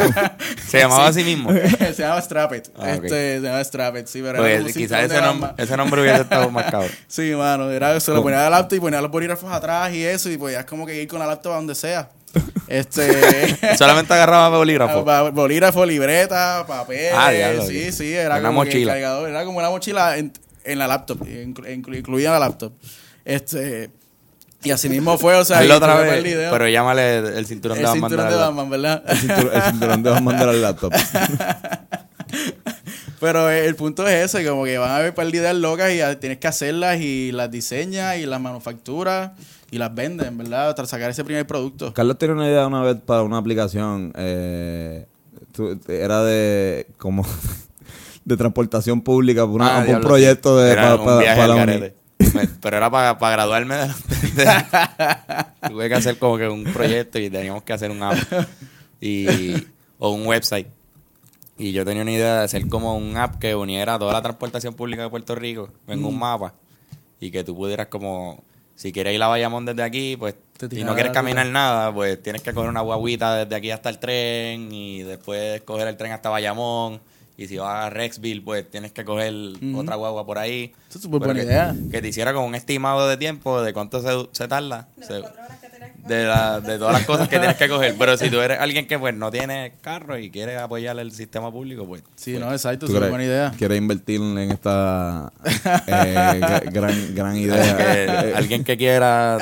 [0.67, 1.51] ¿Se llamaba así mismo?
[1.79, 2.71] se llamaba Strappet.
[2.77, 6.51] Ah, este, Se llamaba Strappet, sí, pero pues, quizás ese, nombre, ese nombre hubiese estado
[6.51, 6.85] marcado.
[7.07, 7.71] sí, mano.
[7.71, 10.65] Era, se lo ponía la laptop y ponía los bolígrafos atrás y eso, y podías
[10.65, 12.09] como que ir con la laptop a donde sea.
[12.73, 13.77] Este.
[13.77, 15.05] Solamente agarraba bolígrafo.
[15.31, 17.13] bolígrafo, libreta, papel.
[17.15, 17.31] Ah,
[17.67, 18.13] sí, sí.
[18.13, 18.97] Era una como mochila.
[18.97, 20.33] era como una mochila en,
[20.63, 21.19] en la laptop.
[21.27, 22.73] incluía la laptop.
[23.23, 23.91] Este.
[24.63, 28.03] Y así mismo fue, o sea, otra vez, pero llámale el cinturón de Batman.
[28.03, 29.03] El cinturón de Batman, ¿verdad?
[29.07, 30.93] El cinturón, de Batman de la laptop.
[33.19, 35.99] Pero el punto es ese, como que van a haber par de ideas locas y
[36.17, 39.31] tienes que hacerlas y las diseñas y las manufacturas
[39.73, 40.75] y las venden, ¿verdad?
[40.75, 41.91] Tras sacar ese primer producto.
[41.95, 44.13] Carlos tiene una idea una vez para una aplicación.
[44.15, 45.07] Eh,
[45.87, 47.25] era de como
[48.25, 51.91] de transportación pública, una, ah, un proyecto de para, para,
[52.61, 53.75] Pero era para, para graduarme.
[55.67, 58.15] Tuve que hacer como que un proyecto y teníamos que hacer un app
[59.01, 59.55] y,
[59.97, 60.67] o un website.
[61.57, 64.75] Y yo tenía una idea de hacer como un app que uniera toda la transportación
[64.75, 66.19] pública de Puerto Rico en un mm.
[66.19, 66.53] mapa
[67.19, 68.43] y que tú pudieras como,
[68.75, 70.35] si quieres ir a Bayamón desde aquí, pues
[70.69, 73.99] si no quieres caminar nada, pues tienes que coger una guaguita desde aquí hasta el
[73.99, 77.01] tren y después coger el tren hasta Bayamón
[77.35, 79.33] y si vas a Rexville, pues tienes que coger
[79.75, 80.71] otra guagua por ahí.
[80.89, 81.75] Eso es súper buena idea.
[81.89, 84.87] Que te hiciera como un estimado de tiempo de cuánto se, se tarda.
[84.97, 85.23] De,
[86.07, 87.95] la, de todas las cosas que tienes que coger.
[87.97, 91.51] Pero si tú eres alguien que pues no tiene carro y quiere apoyar el sistema
[91.51, 92.03] público, pues.
[92.15, 93.53] Sí, pues, no, exacto, es una buena idea.
[93.57, 95.31] Quieres invertir en esta
[95.87, 98.33] eh, gran, gran idea.
[98.35, 99.37] alguien que quiera,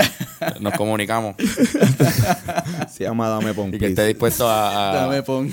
[0.60, 1.36] nos comunicamos.
[2.91, 3.74] Se llama Dame Pon.
[3.74, 4.93] Y que esté dispuesto a.
[4.93, 5.50] Dame Pon.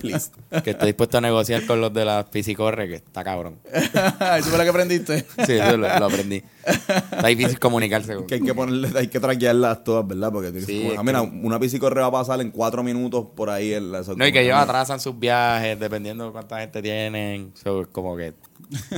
[0.00, 0.30] Please.
[0.62, 3.58] Que esté dispuesto a negociar con los de la Piscicorre, que está cabrón.
[3.72, 5.26] ¿Eso fue lo que aprendiste?
[5.46, 6.42] Sí, eso lo, aprendí.
[6.70, 8.16] Está difícil comunicarse.
[8.26, 10.32] Que hay que ponerle, hay que traquearlas todas, ¿verdad?
[10.32, 13.74] Porque sí, mira, una piscicorre va a pasar en cuatro minutos por ahí.
[13.74, 17.52] En la, no, y que ellos atrasan sus viajes dependiendo de cuánta gente tienen.
[17.92, 18.34] como que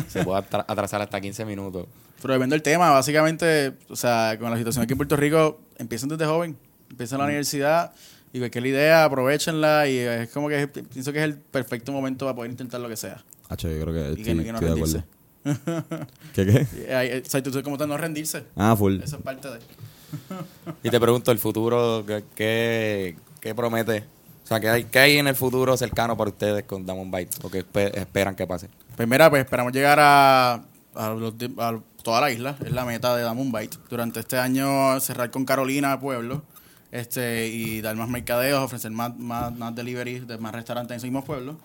[0.09, 1.87] se puede atrasar hasta 15 minutos.
[2.21, 6.09] Pero depende del tema, básicamente, o sea, con la situación aquí en Puerto Rico, empiezan
[6.09, 6.57] desde joven,
[6.89, 7.29] empiezan la mm.
[7.29, 7.93] universidad
[8.33, 12.37] y cualquier idea, aprovechenla y es como que pienso que es el perfecto momento para
[12.37, 13.25] poder intentar lo que sea.
[13.49, 15.05] Ah, yo creo que, y que, no rendirse.
[16.35, 17.23] ¿Qué qué?
[17.25, 18.45] O sea, tú cómo no rendirse.
[18.57, 19.01] Ah, full.
[19.03, 19.59] Eso es parte de...
[20.83, 24.05] y te pregunto, ¿el futuro qué, qué, promete?
[24.45, 27.37] O sea, ¿qué hay, ¿qué hay en el futuro cercano para ustedes con Damon Byte?
[27.43, 28.69] ¿O qué esperan que pase?
[28.97, 30.63] Pues mira, pues esperamos llegar a,
[30.95, 32.57] a, toda la isla.
[32.65, 33.79] Es la meta de Damon Byte.
[33.89, 36.43] Durante este año cerrar con Carolina, Pueblo.
[36.91, 41.05] Este, y dar más mercadeos, ofrecer más, más, más delivery de más restaurantes en esos
[41.05, 41.57] mismos pueblos.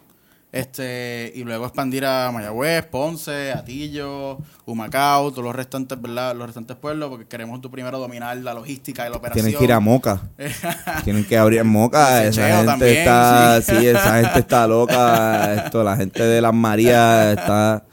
[0.51, 6.35] Este, y luego expandir a Mayagüez, Ponce, Atillo, Humacao, todos los restantes, ¿verdad?
[6.35, 9.45] Los restantes pueblos, porque queremos tú primero dominar la logística y la operación.
[9.45, 10.21] Tienen que ir a Moca.
[11.03, 12.23] Tienen que abrir Moca.
[12.23, 13.87] esa gente está, sí.
[13.87, 15.65] esa gente está loca.
[15.65, 17.83] Esto, la gente de las Marías está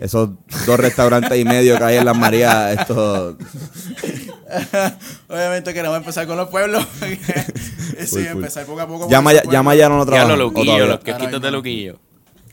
[0.00, 0.30] esos
[0.66, 3.36] dos restaurantes y medio que hay en Las Marías, esto...
[5.28, 6.86] Obviamente queremos empezar con los pueblos.
[8.06, 9.08] sí, empezar poco a poco.
[9.08, 10.28] Llama, llama ya no lo trabajan.
[10.28, 11.98] los Luquillo, los quesitos de Luquillo.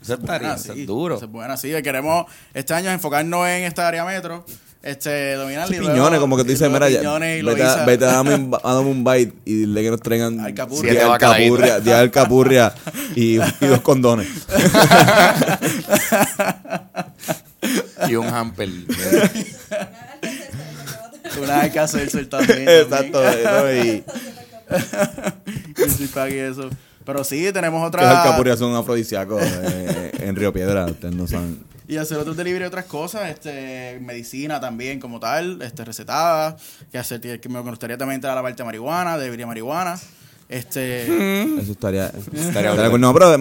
[0.01, 1.15] Eso estaría duro.
[1.15, 1.71] Eso es bueno, sí.
[1.81, 4.43] Queremos este año enfocarnos en esta área metro
[4.83, 8.35] este, dominar y piñones, como que tú dices, mira, ya, vete, a, vete a, darme
[8.35, 12.75] un, a darme un bite y dile que nos traigan alcapurria, alcapurria, diez alcapurria
[13.15, 14.27] y, y dos condones.
[18.09, 18.67] y un hamper.
[21.41, 22.63] Una vez que hacerse también.
[22.67, 23.23] Exacto.
[23.23, 23.73] ¿no?
[23.73, 24.03] Y,
[26.29, 26.69] y eso.
[27.05, 28.03] Pero sí, tenemos otra.
[28.03, 31.63] Las alcapurrias son afrodisíacos eh, en Río Piedra, ustedes no saben.
[31.87, 36.55] Y hacer otros delivery otras cosas, este, medicina también como tal, este, recetada,
[36.91, 39.99] que hacer, que me gustaría también entrar a la parte de marihuana, de marihuana.
[40.53, 41.03] Este.
[41.59, 42.11] Eso estaría.
[42.33, 43.37] estaría no, pero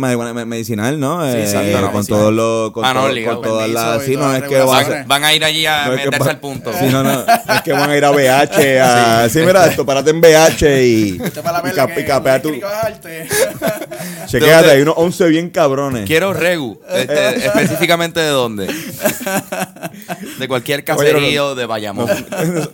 [0.47, 1.23] medicinal, ¿no?
[1.31, 2.73] Sí, eh, con todos los.
[2.73, 4.03] Con, ah, no, con todas las.
[4.03, 6.73] Sí, no, es que van, van, a ir allí a meterse al punto.
[6.73, 7.21] Sí, no, no.
[7.21, 8.81] Es que van a ir a BH.
[8.81, 11.21] A, sí, mira, esto, párate en BH y.
[11.21, 12.51] y, capea tu.
[14.27, 16.07] Chequéate, hay unos 11 bien cabrones.
[16.07, 16.81] Quiero Regu.
[16.91, 18.75] Este, específicamente de dónde.
[20.39, 22.09] De cualquier caserío de Bayamón.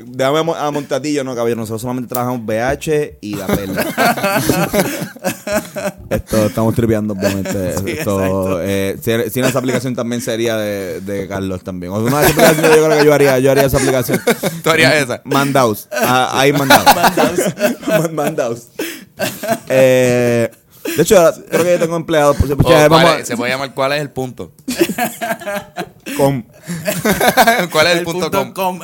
[0.07, 1.61] Déjame a Montatillo, no, caballero.
[1.61, 4.28] Nosotros solamente trabajamos BH y la perla.
[6.11, 7.75] esto estamos tripeando, obviamente.
[7.93, 11.93] esto, eh, si, esa aplicación también sería de, de Carlos también.
[11.93, 14.21] O una aplicación yo creo que yo haría, yo haría esa aplicación.
[14.63, 15.21] ¿Tú harías esa?
[15.25, 15.89] Mandaus.
[15.93, 16.85] Ah, ahí Mandaus.
[16.95, 18.13] Mandaus.
[18.13, 18.67] Mandaus.
[19.69, 20.51] Eh,
[20.97, 21.17] de hecho,
[21.51, 22.37] creo que yo tengo empleados.
[22.37, 24.53] Pues, oh, se puede llamar ¿Cuál es el punto?
[26.17, 26.43] com.
[27.73, 28.81] ¿Cuál es el, punto, com?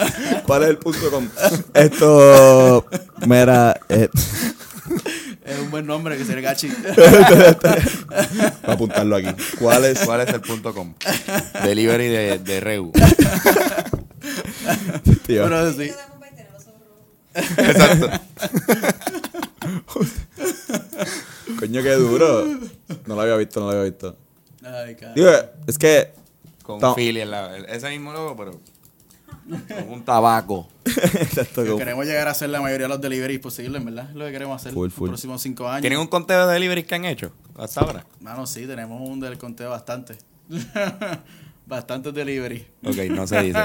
[0.47, 1.29] ¿Cuál es el punto com?
[1.73, 2.87] Esto,
[3.27, 4.09] mira, eh,
[5.45, 6.69] es un buen nombre que sería Gachi.
[8.63, 9.29] a apuntarlo aquí.
[9.59, 10.01] ¿Cuál es?
[10.01, 10.95] ¿Cuál es el punto com?
[11.63, 12.93] Delivery de, de Reu.
[15.27, 15.45] Tío.
[15.45, 15.93] Pero sí.
[17.35, 18.11] Exacto.
[21.59, 22.47] Coño, qué duro.
[23.07, 24.17] No lo había visto, no lo había visto.
[24.63, 25.31] Ay, Digo,
[25.67, 26.13] es que.
[26.63, 27.23] Con Philly,
[27.69, 28.61] ese mismo logo, pero
[29.89, 30.69] un tabaco.
[31.77, 34.09] Queremos llegar a hacer la mayoría de los deliveries posibles, ¿verdad?
[34.11, 35.83] Es lo que queremos hacer en los próximos cinco años.
[35.83, 38.07] ¿Tienen un conteo de deliveries que han hecho hasta ahora?
[38.21, 40.17] Mano, sí, tenemos un del conteo bastante.
[41.67, 42.67] Bastantes delivery.
[42.85, 43.59] Ok, no se dice.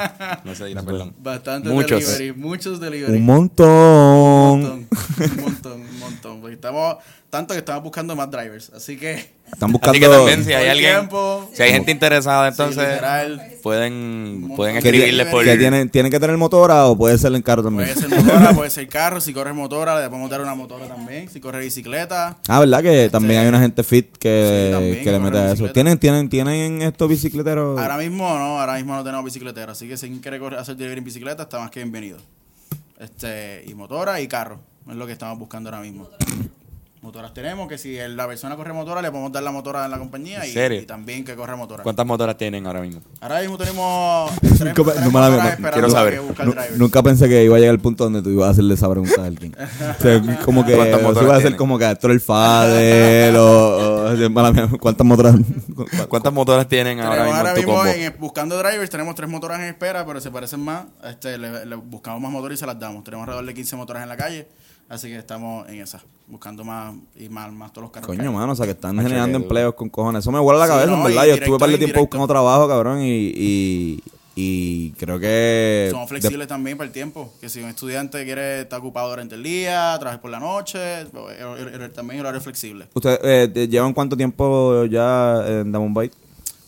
[0.45, 1.13] No se dice, perdón.
[1.21, 1.99] Bastantes Muchos.
[2.17, 2.39] delivery.
[2.39, 3.17] Muchos delivery.
[3.17, 3.67] Un montón.
[3.67, 4.87] Un montón.
[5.19, 5.58] Un montón, un
[6.09, 6.41] montón.
[6.41, 6.97] Porque estamos,
[7.29, 8.71] tanto que estamos buscando más drivers.
[8.71, 9.31] Así que.
[9.51, 9.91] Están buscando.
[9.91, 11.49] Así que también si hay alguien, tiempo.
[11.53, 13.41] si hay gente interesada, entonces literal.
[13.63, 15.43] pueden, pueden escribirle por...
[15.43, 17.89] que tienen, tienen que tener motora o puede ser en carro también.
[17.93, 19.19] Puede ser motora, puede ser carro.
[19.21, 21.29] Si corres motora, le podemos dar una motora también.
[21.29, 22.37] Si corres bicicleta.
[22.47, 22.83] Ah, ¿verdad?
[22.83, 25.71] Que también hay una gente fit que, Sí, también, que le mete a eso.
[25.71, 27.79] ¿Tienen, tienen, ¿Tienen estos bicicleteros?
[27.79, 29.71] Ahora mismo no, ahora mismo no tenemos bicicletero.
[29.71, 32.17] Así que si alguien quiere correr- hacer delivery en bicicleta, está más que bienvenido.
[32.99, 34.59] Este, y motora y carro.
[34.89, 36.07] Es lo que estamos buscando ahora mismo.
[37.01, 39.97] Motoras tenemos, que si la persona corre motora, le podemos dar la motora en la
[39.97, 40.81] compañía ¿En y, serio?
[40.81, 41.81] y también que corre motora.
[41.81, 42.99] ¿Cuántas motoras tienen ahora mismo?
[43.21, 46.21] Ahora mismo tenemos tres, Nunca tres no, motoras quiero saber.
[46.75, 49.21] nunca pensé que iba a llegar el punto donde tú ibas a hacerle esa pregunta
[49.21, 49.55] a alguien.
[49.97, 51.57] O sea, como que ¿Cuántas eso motoras iba a ser tienen?
[51.57, 55.35] como que esto el Fadel o, o- mala mía, ¿cuántas motoras?
[56.09, 60.05] ¿Cuántas motoras tienen ahora mismo ahora mismo en- buscando drivers, tenemos tres motoras en espera,
[60.05, 60.83] pero se parecen más.
[61.05, 63.05] Este, le, le buscamos más motores y se las damos.
[63.05, 64.49] Tenemos alrededor de 15 motoras en la calle,
[64.89, 68.07] así que estamos en esa, buscando más y más, más todos los carros.
[68.07, 70.19] Coño, mano, o sea, que están Macho, generando que- empleos con cojones.
[70.23, 71.25] Eso me vuela la Sí, cabeza, en verdad.
[71.25, 74.03] Yo estuve par de tiempo buscando trabajo, cabrón, y, y,
[74.35, 75.87] y creo que...
[75.91, 77.33] Somos flexibles también para el tiempo.
[77.41, 80.79] Que si un estudiante quiere estar ocupado durante el día, trabajar por la noche,
[81.93, 82.87] también horario flexible.
[82.93, 86.15] ¿Ustedes eh, llevan cuánto tiempo ya en Damon Bite?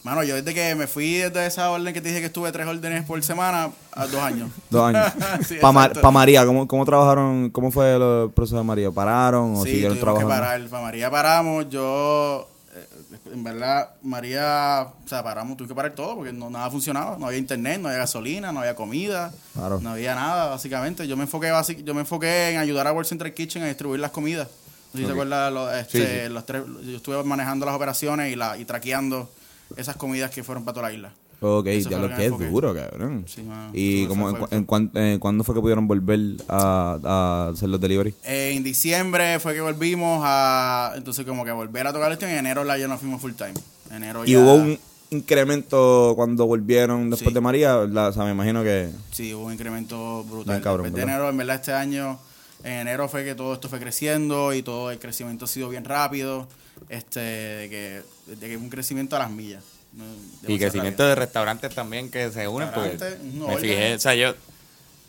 [0.03, 2.65] Mano, yo desde que me fui desde esa orden que te dije que estuve tres
[2.65, 4.49] órdenes por semana, a dos años.
[4.71, 5.13] Dos años.
[5.47, 6.11] Sí, Para exacto.
[6.11, 7.49] María, ¿cómo, ¿cómo trabajaron?
[7.51, 8.89] ¿Cómo fue el proceso de María?
[8.89, 10.29] ¿Pararon o Sí, siguieron trabajando?
[10.29, 10.61] parar.
[10.69, 11.69] Para María paramos.
[11.69, 12.87] Yo, eh,
[13.31, 17.17] en verdad, María, o sea, paramos, tuvimos que parar todo porque no, nada funcionaba.
[17.19, 19.79] No había internet, no había gasolina, no había comida, Claro.
[19.81, 21.07] no había nada, básicamente.
[21.07, 23.99] Yo me enfoqué basic- yo me enfoqué en ayudar a World Central Kitchen a distribuir
[23.99, 24.47] las comidas.
[24.47, 25.07] No sé si Ok.
[25.09, 26.33] se acuerdan, los, este, Sí, sí.
[26.33, 29.29] los tres, yo estuve manejando las operaciones y, la, y traqueando
[29.77, 31.13] esas comidas que fueron para toda la isla.
[31.43, 33.25] Ok, Eso ya lo que es duro, cabrón.
[33.27, 37.67] Sí, ¿Y cómo, en, en cuán- eh, cuándo fue que pudieron volver a, a hacer
[37.69, 38.13] los delivery?
[38.23, 42.27] En diciembre fue que volvimos a, entonces como que volver a tocar esto.
[42.27, 43.53] En enero la ya nos fuimos full time.
[43.89, 44.77] Enero ¿Y ya- hubo un
[45.09, 47.33] incremento cuando volvieron después Sí.
[47.33, 47.75] de María?
[47.77, 48.09] ¿verdad?
[48.09, 48.89] O sea, me imagino que...
[49.11, 50.61] Sí, hubo un incremento brutal.
[50.61, 52.19] Cabrón, enero, en verdad, este año,
[52.63, 55.85] en enero fue que todo esto fue creciendo y todo el crecimiento ha sido bien
[55.85, 56.47] rápido.
[56.89, 58.01] Este, de que,
[58.35, 59.63] de que un crecimiento a las millas.
[59.93, 60.03] ¿no?
[60.47, 61.07] Y crecimiento rápido.
[61.09, 62.69] de restaurantes también que se unen.
[62.73, 62.97] Porque
[63.35, 64.33] ujú, me fijé, o sea, yo,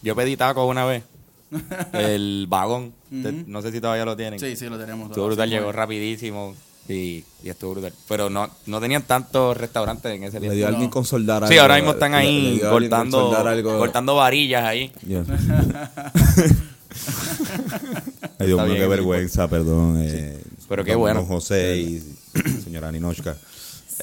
[0.03, 1.03] yo pedí taco una vez.
[1.93, 2.93] El vagón.
[3.11, 4.39] te- no sé si todavía lo tienen.
[4.41, 5.09] Sí, sí, lo tenemos.
[5.11, 6.55] Estuvo brutal, llegó rapidísimo
[6.89, 7.93] y, y estuvo brutal.
[8.09, 10.69] Pero no, no tenían tantos restaurantes en ese Le dio tiempo.
[10.69, 10.91] alguien No.
[10.91, 13.31] con soldar Sí, ahora mismo están le- le ahí cortando,
[13.79, 14.93] cortando varillas ahí.
[15.07, 15.25] Yeah.
[18.39, 19.97] Ay, Dios Está mío, qué vergüenza, perdón.
[20.01, 21.25] eh, Pero qué bueno.
[21.25, 22.03] José y
[22.65, 23.37] señora Ninochka.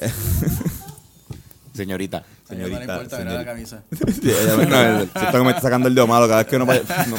[1.74, 2.18] Señorita.
[2.18, 3.38] A ella no le Señorita, importa ver señorita.
[3.38, 3.82] la camisa.
[4.20, 6.66] Sí, ella me- no, que me está sacando el dedo malo cada vez que uno
[6.66, 7.16] vaya- no.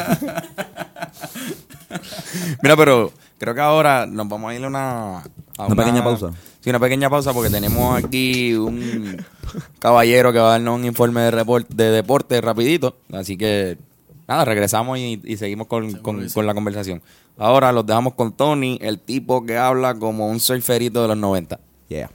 [2.62, 5.18] Mira, pero creo que ahora nos vamos a ir a una...
[5.20, 6.32] a Una pequeña pausa.
[6.60, 9.24] Sí, una pequeña pausa porque tenemos aquí un
[9.80, 12.98] caballero que va a darnos un informe de, report, de deporte rapidito.
[13.14, 13.78] Así que
[14.32, 17.02] nada, regresamos y, y seguimos con, con- con la conversación.
[17.38, 21.60] Ahora los dejamos con Tony, el tipo que habla como un surferito de los 90.
[21.90, 22.10] Yeah.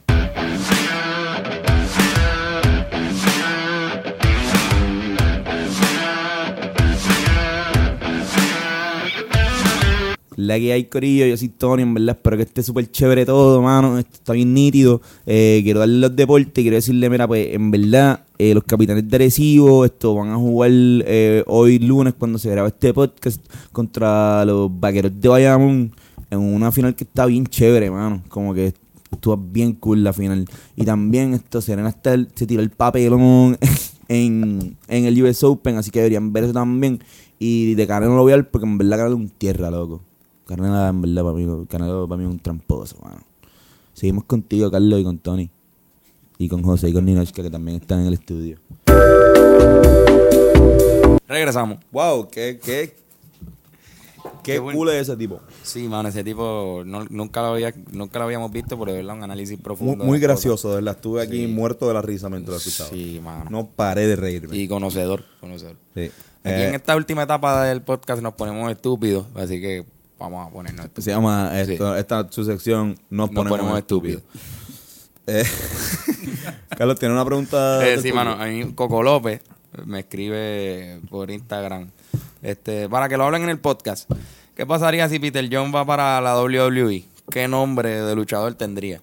[10.37, 13.59] La que hay corillo, yo soy Tony, en verdad, espero que esté súper chévere todo,
[13.59, 17.71] mano, esto está bien nítido, Eh, quiero darle los deportes, quiero decirle, mira, pues, en
[17.71, 22.51] verdad, eh, los capitanes de Arecibo, esto, van a jugar eh, hoy lunes, cuando se
[22.51, 25.91] graba este podcast, contra los vaqueros de Bayamón,
[26.29, 28.75] en una final que está bien chévere, mano, como que
[29.11, 30.45] estuvo bien cool la final,
[30.75, 33.57] y también, esto, Serena está el- se tiró el papelón
[34.07, 36.99] en, en el US Open, así que deberían ver eso también,
[37.39, 40.03] y de Canelo no lo voy a ver porque en verdad es un tierra, loco.
[40.47, 43.21] Canelo, en verdad, para mí, para mí es un tramposo, mano.
[43.93, 45.49] Seguimos contigo, Carlos, y con Tony.
[46.39, 48.57] Y con José y con Ninochka, que también están en el estudio.
[51.27, 51.79] Regresamos.
[51.91, 52.95] Wow, qué, qué,
[54.43, 55.39] Qué buen- cool es ese tipo.
[55.63, 59.15] Sí, mano, ese tipo no- nunca, lo había, nunca lo habíamos visto, pero de verdad
[59.17, 60.05] un análisis profundo.
[60.05, 60.95] Muy, gracioso, de verdad.
[60.95, 61.47] Estuve aquí Sí.
[61.47, 62.89] muerto de la risa mientras lo escuchaba.
[62.89, 63.49] Sí, mano.
[63.49, 64.55] No paré de reírme.
[64.55, 65.75] Y conocedor, conocedor.
[65.95, 66.11] Sí.
[66.43, 69.85] Aquí Eh, en esta última etapa del podcast nos ponemos estúpidos, así que
[70.19, 71.05] vamos a ponernos estúpidos.
[71.05, 74.23] Se llama esto, esta su sección Nos, Nos ponemos, estúpidos.
[75.29, 75.43] Eh,
[76.69, 77.85] Carlos, ¿tiene una pregunta?
[77.85, 79.41] Eh, sí, mano, a mí Coco López
[79.85, 81.89] me escribe por Instagram
[82.41, 84.09] este, para que lo hablen en el podcast.
[84.55, 87.03] ¿Qué pasaría si Peter John va para la WWE?
[87.29, 89.01] ¿Qué nombre de luchador tendría?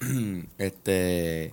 [0.58, 1.52] este.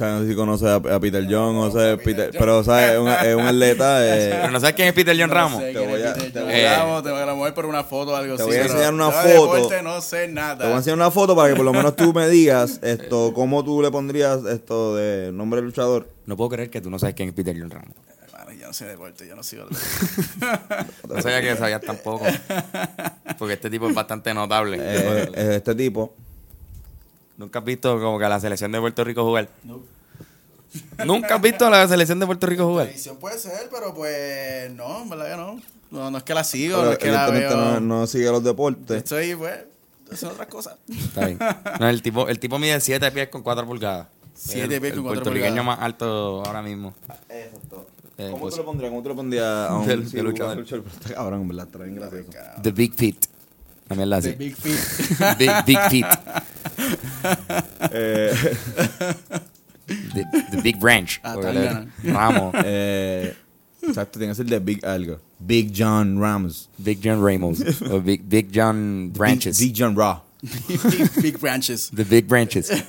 [0.00, 2.92] O sea, no sé si conoces a, a Peter John, o sea, Peter, pero ¿sabes?
[2.92, 3.98] Es un, es un atleta.
[4.16, 5.60] eh, Pero no sabes quién es Peter John Ramos.
[5.60, 7.34] No sé Te voy a- Peter te John voy a- Ramos, te voy a la
[7.34, 8.50] mujer por una foto o algo Te así.
[8.50, 9.28] voy a enseñar una foto.
[9.54, 10.56] deporte no sé nada.
[10.56, 13.34] Te voy a enseñar una foto para que por lo menos tú me digas esto,
[13.34, 16.08] cómo tú le pondrías esto de nombre de luchador.
[16.24, 17.94] No puedo creer que tú no sabes quién es Peter John Ramos.
[18.26, 19.66] Hermano, yo no sé de deporte, yo no sigo.
[21.08, 22.24] No sabía que sabías tampoco.
[23.38, 24.78] Porque este tipo es bastante notable.
[24.80, 26.14] Eh, eh, este tipo.
[27.40, 29.48] Nunca has visto como que a la selección de Puerto Rico jugar.
[29.64, 29.80] No.
[31.06, 32.84] Nunca has visto a la selección de Puerto Rico jugar.
[32.86, 35.60] Televisión puede ser, pero pues no, en verdad que no.
[35.90, 37.56] No, no es que la sigo, pero no es que la veo.
[37.56, 38.98] no, no sigue los deportes.
[38.98, 39.58] Estoy, pues,
[40.14, 40.76] son otras cosas.
[40.88, 41.38] Está bien.
[41.80, 44.06] No, el tipo, el tipo mide 7 pies con 4 pulgadas.
[44.34, 45.78] Siete El- pies con el cuatro puertorriqueño pulgadas.
[45.78, 46.94] más alto ahora mismo.
[47.30, 47.86] Exacto.
[48.18, 48.90] Eh, ¿Cómo pues- tú lo pondrías?
[48.90, 50.64] ¿Cómo tú lo pondrías a un De- sí, de luchador.
[51.14, 52.28] Cabrón, en verdad, está bien gracioso.
[52.62, 53.16] The Big Feet.
[53.90, 54.30] La mierda así.
[54.30, 55.38] The Big Feet.
[55.38, 56.06] Big, big Feet.
[57.92, 58.32] Eh,
[60.14, 61.20] The, the Big Branch.
[61.24, 61.34] Ah,
[62.04, 62.54] Ramos.
[62.64, 63.34] eh,
[63.82, 65.18] exacto, tiene que ser de Big algo.
[65.40, 66.68] Big John Rams.
[66.78, 67.60] Big John Ramos.
[67.90, 69.58] O Big, Big John Branches.
[69.58, 70.22] Big, Big John Raw.
[70.40, 71.90] big, big branches.
[71.90, 72.70] The Big Branches.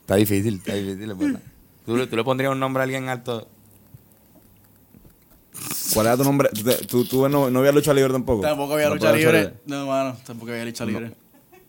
[0.00, 1.38] está difícil, está difícil.
[1.86, 3.48] ¿Tú, ¿Tú le pondrías un nombre a alguien alto?
[5.94, 6.48] ¿Cuál era tu nombre?
[6.50, 8.42] ¿Tú, tú, tú no, no habías lucha libre tampoco?
[8.42, 9.54] Tampoco había No lucha libre.
[9.66, 11.12] No, mano, tampoco había lucha libre.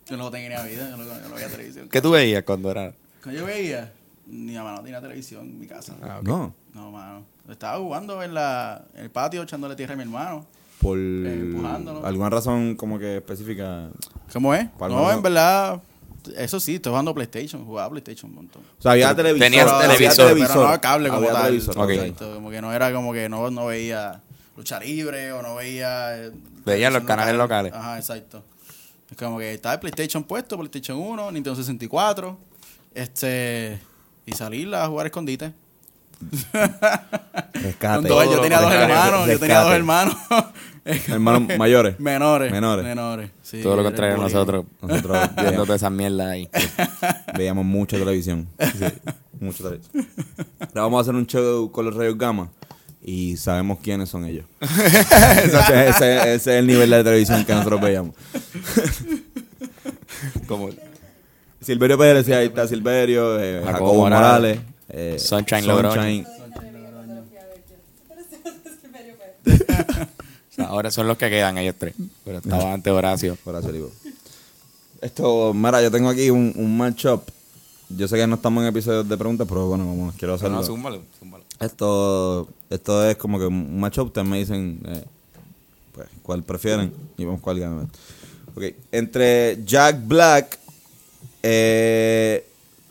[0.08, 1.90] Yo no tenía ni vida, yo no, yo no veía televisión.
[1.90, 2.94] ¿Qué tú veías cuando era?
[3.22, 3.92] Cuando yo veía,
[4.28, 5.96] mi mamá no tenía televisión en mi casa.
[6.02, 6.54] Ah, No.
[6.74, 7.24] No, mano.
[7.50, 10.46] Estaba jugando en, la, en el patio echándole tierra a mi hermano.
[10.82, 12.06] Por empujándolo.
[12.06, 13.90] alguna razón como que específica.
[14.34, 14.68] ¿Cómo es?
[14.78, 15.12] ¿Cuál No, no?
[15.12, 15.82] en verdad,
[16.38, 18.62] eso sí, estoy jugando PlayStation, jugaba PlayStation un montón.
[18.80, 19.46] O sea, había Pero televisor.
[19.46, 21.44] tenías había televisor, Pero no cable como Había tal.
[21.46, 21.76] televisor,
[22.36, 24.22] Como que no era como que no, no veía
[24.56, 26.18] lucha libre o no veía...
[26.18, 26.32] eh,
[26.66, 27.66] Veía los canales local.
[27.66, 27.74] locales.
[27.74, 28.44] Ajá, exacto.
[29.12, 32.38] Es como que estaba el PlayStation puesto, PlayStation 1, Nintendo 64,
[32.94, 33.80] este...
[34.26, 35.54] Y salir a jugar escondite.
[37.54, 37.78] Rescate.
[37.80, 40.16] Con dos- yo tenía dos hermanos, yo tenía dos hermanos.
[41.08, 42.00] Hermanos mayores.
[42.00, 42.52] menores.
[42.52, 42.84] Menores.
[42.86, 43.30] Menores.
[43.42, 44.66] sí, Todo lo contrario nosotros.
[44.82, 46.50] Nosotros Viendo toda esa mierda ahí.
[47.38, 48.48] veíamos mucha televisión.
[48.60, 48.86] Sí,
[49.40, 50.08] mucha televisión.
[50.60, 52.50] Ahora vamos a hacer un show con los rayos gamma
[53.02, 54.46] y sabemos quiénes son ellos.
[54.62, 58.16] ese, ese- ese es el nivel de televisión que nosotros veíamos.
[60.48, 60.70] Como
[61.62, 64.60] Silverio Pérez, sí, ahí está Silverio, eh, Jacobo Morales, Morales,
[64.90, 66.24] eh, Sunshine Logroño.
[66.24, 66.24] o
[70.56, 71.96] sea, ahora son los que quedan ellos tres.
[72.24, 73.38] Pero estaba antes Horacio.
[73.46, 73.92] Horacio Olivo.
[75.02, 77.24] Esto, mira, yo tengo aquí un, un matchup.
[77.90, 80.58] Yo sé que no estamos en episodios de preguntas, pero bueno, vamos, quiero hacerlo.
[80.58, 81.44] no, zúmbalo, zúmbalo.
[81.60, 84.08] Esto, esto es como que un matchup.
[84.08, 85.04] Ustedes me dicen eh,
[85.94, 87.88] pues, cuál prefieren y vamos cuál gana.
[88.56, 90.60] Ok, entre Jack Black,
[91.44, 92.48] eh,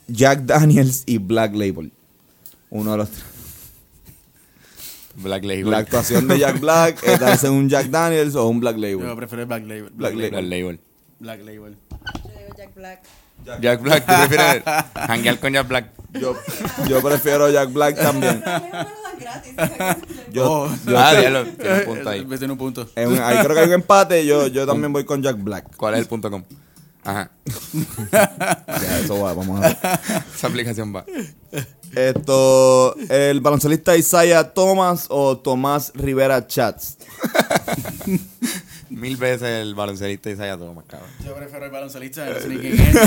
[0.08, 1.90] Jack Daniels y Black Label.
[2.70, 3.24] Uno de los tres.
[5.16, 5.70] Black Label.
[5.70, 9.16] La actuación de Jack Black es darse un Jack Daniels o un Black Yo Label.
[9.16, 9.90] prefiero el Black Label.
[9.94, 10.30] Black Label.
[10.30, 10.80] Black Label.
[11.20, 11.76] Black Label.
[12.24, 13.02] Yo digo Jack Black.
[13.60, 14.62] Jack Black, ¿tú prefieres
[14.94, 15.86] hanguear con Jack Black?
[16.12, 16.36] Yo,
[16.88, 18.42] yo prefiero Jack Black también.
[18.44, 20.32] Lo.
[20.32, 20.68] Yo, Oh.
[20.86, 22.20] yo ah, estoy- diablo, tiene un punto ahí.
[22.20, 22.88] Eh, Tiene un punto.
[22.96, 24.26] en ahí creo que hay un empate.
[24.26, 25.76] Yo, yo también voy con Jack Black.
[25.76, 26.42] ¿Cuál es el punto com?
[27.04, 27.30] Ajá.
[28.12, 29.78] Ya, eso va, vamos a ver.
[30.34, 31.04] Esa aplicación va.
[31.94, 36.96] Esto, el baloncelista Isaiah Thomas o Tomás Rivera Chats.
[38.92, 41.08] Mil veces el baloncelista Isaiah Thomas, cabrón.
[41.24, 42.96] Yo prefiero el baloncelista, no sé ni quién es.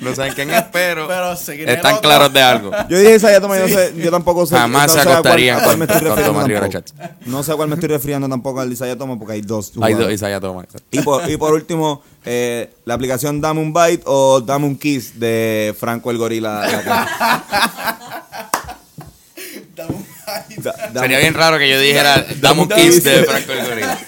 [0.00, 2.70] No saben quién es, pero, están claros de algo.
[2.88, 4.56] Yo dije Isaiah Thomas, yo, no sé, yo tampoco sé.
[4.56, 6.68] Jamás no se sé a cuál- acostarían con- Rivera.
[7.26, 9.72] No sé a cuál me estoy refiriendo tampoco al Isaiah Thomas porque hay dos.
[9.82, 10.66] Hay dos Isaiah Thomas.
[10.90, 15.20] Y por, y por último, eh, la aplicación Dame un Bite o Dame un Kiss
[15.20, 16.66] de Franco el Gorila.
[20.62, 23.98] Da- dame- Sería bien raro que yo dijera, dame un kiss de Franco el Gorila.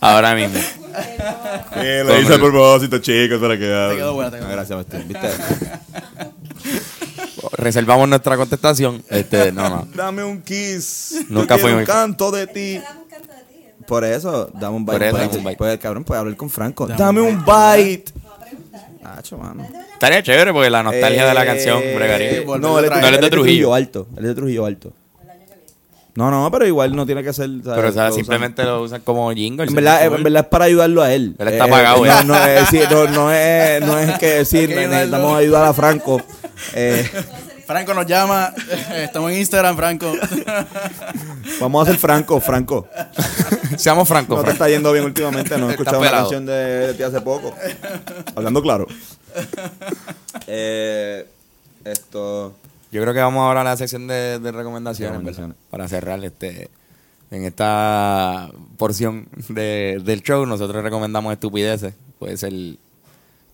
[0.00, 0.58] Ahora mismo.
[1.76, 4.48] Eh, lo hice a propósito, chicos, para que Te quedó buena, te quedó.
[4.48, 5.04] Gracias, Bastín.
[5.08, 5.28] ¿Viste?
[7.52, 9.02] Reservamos nuestra contestación.
[9.08, 9.88] Este, no, no.
[9.94, 11.26] Dame un kiss.
[11.28, 12.80] Nunca fue un canto de ti.
[13.86, 14.98] Por eso, dame un bite.
[14.98, 15.56] Por eso, dame un bite.
[15.56, 16.86] Pues, cabrón, puede hablar con Franco.
[16.86, 18.12] Dame Dame, un bite.
[19.04, 19.64] Hacho, mano.
[19.92, 22.40] Estaría chévere porque la nostalgia de la Eh, canción bregaría.
[22.42, 23.30] volver No, él, es- de Trujillo.
[23.30, 24.08] Trujillo Alto.
[24.16, 24.92] Él es de Trujillo Alto.
[26.16, 27.48] No, no, pero igual no tiene que ser.
[27.62, 27.76] ¿sabes?
[27.76, 28.14] Pero o sea, Lo usan.
[28.14, 29.66] simplemente lo usan como jingle.
[29.66, 31.36] En verdad, en verdad es para ayudarlo a él.
[31.38, 32.24] Él está pagado, no, eh.
[32.24, 36.20] no, es, no, no es, no es que decir, necesitamos ayudar a Franco.
[36.72, 37.06] Eh,
[37.66, 38.54] Franco nos llama.
[38.94, 40.10] Estamos en Instagram, Franco.
[41.60, 42.88] vamos a hacer Franco, Franco.
[43.76, 44.38] Seamos francos.
[44.38, 47.54] No te está yendo bien últimamente, no he escuchado una canción de, ti hace poco.
[48.34, 48.86] Hablando claro.
[50.46, 51.26] Eh,
[51.84, 52.54] esto.
[52.92, 55.36] Yo creo que vamos ahora a la sección de, recomendaciones,
[55.70, 56.70] para cerrar este
[57.30, 60.46] en esta porción de, del show.
[60.46, 62.52] Nosotros recomendamos estupideces, puede ser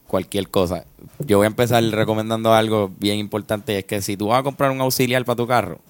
[0.07, 0.85] cualquier cosa.
[1.21, 4.71] Yo voy a empezar recomendando algo bien importante, es que si tú vas a comprar
[4.71, 5.81] un auxiliar para tu carro,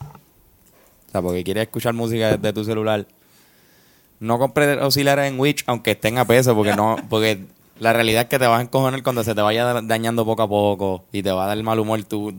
[1.08, 3.06] o sea, porque quieres escuchar música desde tu celular,
[4.20, 7.44] no compres auxiliares en Witch, aunque estén a peso, porque no, porque
[7.78, 10.48] la realidad es que te vas a encojonar cuando se te vaya dañando poco a
[10.48, 12.34] poco y te va a dar mal humor tú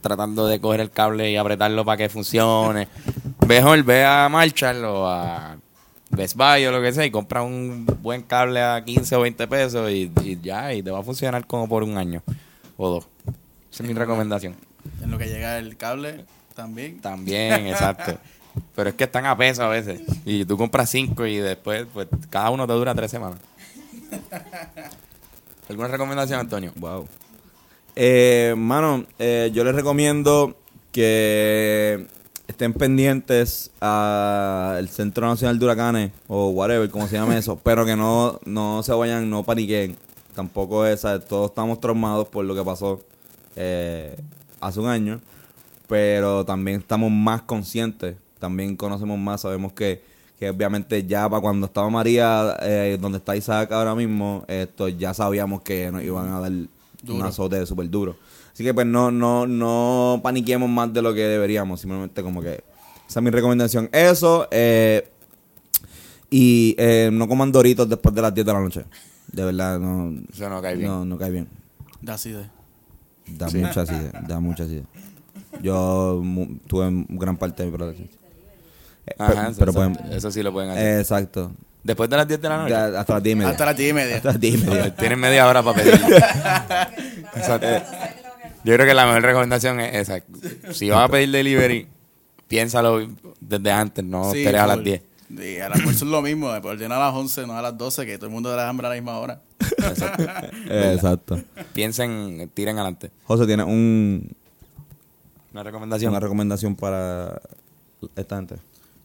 [0.00, 2.88] tratando de coger el cable y apretarlo para que funcione.
[3.46, 5.56] Mejor ve a Marshall o a
[6.10, 9.46] Best Buy o lo que sea y compra un buen cable a 15 o 20
[9.48, 10.10] pesos y,
[10.42, 12.22] ya, y te va a funcionar como por un año
[12.76, 13.08] o dos.
[13.72, 14.54] Esa es mi recomendación.
[15.02, 16.24] En lo que llega el cable
[16.54, 17.00] también.
[17.00, 18.18] También, exacto.
[18.74, 20.00] Pero es que están a peso a veces.
[20.24, 23.38] Y tú compras cinco y después, pues, cada uno te dura tres semanas.
[25.68, 26.72] ¿Alguna recomendación, Antonio?
[26.76, 27.06] Wow.
[27.94, 30.56] Eh, mano, eh, yo les recomiendo
[30.92, 32.06] que
[32.46, 37.96] estén pendientes al Centro Nacional de Huracanes o whatever, como se llama eso, pero que
[37.96, 39.96] no, no se vayan, no paniquen.
[40.34, 43.00] Tampoco es, todos estamos traumados por lo que pasó
[43.56, 44.14] eh,
[44.60, 45.20] hace un año,
[45.88, 50.02] pero también estamos más conscientes, también conocemos más, sabemos que
[50.38, 55.14] que obviamente ya para cuando estaba María, eh, donde está Isaac ahora mismo, esto ya
[55.14, 58.16] sabíamos que nos iban a dar un azote súper duro.
[58.52, 62.64] Así que pues no, no, no paniquemos más de lo que deberíamos, simplemente como que
[63.08, 63.88] esa es mi recomendación.
[63.92, 65.08] Eso, eh,
[66.30, 68.84] y eh, no coman doritos después de las 10 de la noche.
[69.32, 70.22] De verdad, no.
[70.32, 70.88] Eso no cae bien.
[70.88, 71.48] No, no cae bien.
[72.00, 72.48] Da acidez.
[73.26, 74.84] Da mucha acidez, da mucha acidez.
[75.62, 76.22] Yo
[76.66, 78.08] tuve gran parte de mi protección.
[79.18, 79.72] Ajá, pero
[80.10, 80.98] eso, sí lo pueden hacer.
[80.98, 81.52] Exacto.
[81.82, 82.74] Después de las 10 de la noche.
[82.74, 83.50] hasta las 10 y media.
[83.50, 84.16] Hasta las 10 y media.
[84.16, 84.96] Hasta las 10 y media.
[84.96, 85.94] Tienen media hora para pedir.
[87.36, 87.66] Exacto.
[88.64, 90.24] Yo creo que la mejor recomendación es esa.
[90.72, 91.86] Si vas a pedir delivery,
[92.48, 93.08] piénsalo
[93.40, 95.02] desde antes, no sí, a las 10.
[95.28, 98.06] Sí, al almuerzo es lo mismo, después ordenar a las 11, no a las 12,
[98.06, 99.40] que todo el mundo da hambre a la misma hora.
[99.60, 100.24] Exacto.
[100.70, 101.40] Exacto.
[101.72, 103.10] Piensen, tiren adelante.
[103.24, 104.34] José, ¿tiene un...
[105.52, 106.10] Una recomendación.
[106.10, 107.40] Una recomendación para
[108.14, 108.56] esta gente.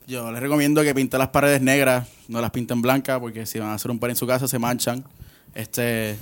[0.08, 3.70] Yo les recomiendo que pinten las paredes negras, no las pinten blancas, porque si van
[3.70, 5.04] a hacer un par en su casa se manchan.
[5.54, 6.18] Este,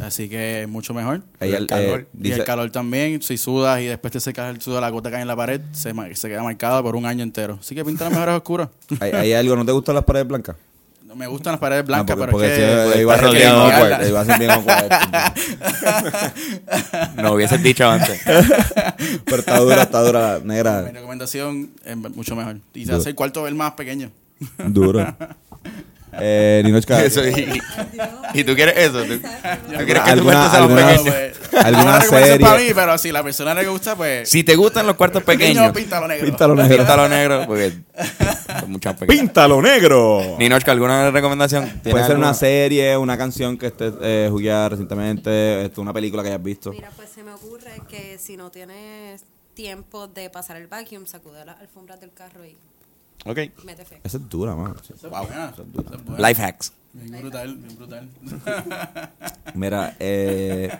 [0.00, 1.22] así que mucho mejor.
[1.40, 2.08] el, calor.
[2.20, 3.20] y el calor también.
[3.22, 5.92] Si sudas y después te secas el sudor, la gota cae en la pared, se,
[6.14, 7.58] se queda marcada por un año entero.
[7.60, 8.68] Así que pinta las mejores oscuras.
[9.00, 9.56] ¿Hay, ¿Hay, algo?
[9.56, 10.56] ¿No te gustan las paredes blancas?
[11.08, 13.00] No me gustan las paredes blancas, no, porque, pero es que...
[13.00, 13.50] iba, a ser bien
[14.08, 14.50] iba a ser bien
[17.16, 18.20] No hubiese dicho antes.
[19.24, 20.82] pero está dura, está dura, negra.
[20.82, 22.58] Mi recomendación es mucho mejor.
[22.74, 24.10] Y se hace el cuarto ver más pequeño.
[24.66, 25.16] Duro.
[26.12, 27.04] Eh, Ninochka.
[27.04, 27.60] Eso, y,
[28.34, 29.02] y, tú quieres eso.
[29.04, 29.20] ¿Tú,
[29.84, 31.12] quieres que tu cuarto sea alguna, pequeño?
[31.12, 32.38] Pues, alguna serie.
[32.40, 34.28] para mí, pero si la persona le gusta, pues.
[34.28, 36.26] Si te gustan los cuartos pequeños, píntalo negro.
[36.26, 36.76] Píntalo negro.
[36.76, 37.44] Píntalo negro.
[37.46, 37.72] Porque
[39.06, 40.36] ¡Píntalo negro!
[40.38, 41.80] Ninochka, ¿alguna recomendación?
[41.82, 46.42] Puede ser una serie, una canción que estés eh, jugando recientemente, una película que hayas
[46.42, 46.70] visto.
[46.70, 51.44] Mira, pues se me ocurre que si no tienes tiempo de pasar el vacuum, sacude
[51.44, 52.56] las alfombras del carro y
[53.24, 53.38] Ok.
[54.04, 54.76] Esa es dura, mano.
[55.10, 56.16] wow.
[56.18, 56.72] Life hacks.
[56.92, 58.08] Bien brutal, bien brutal.
[59.54, 60.70] Mira, eh,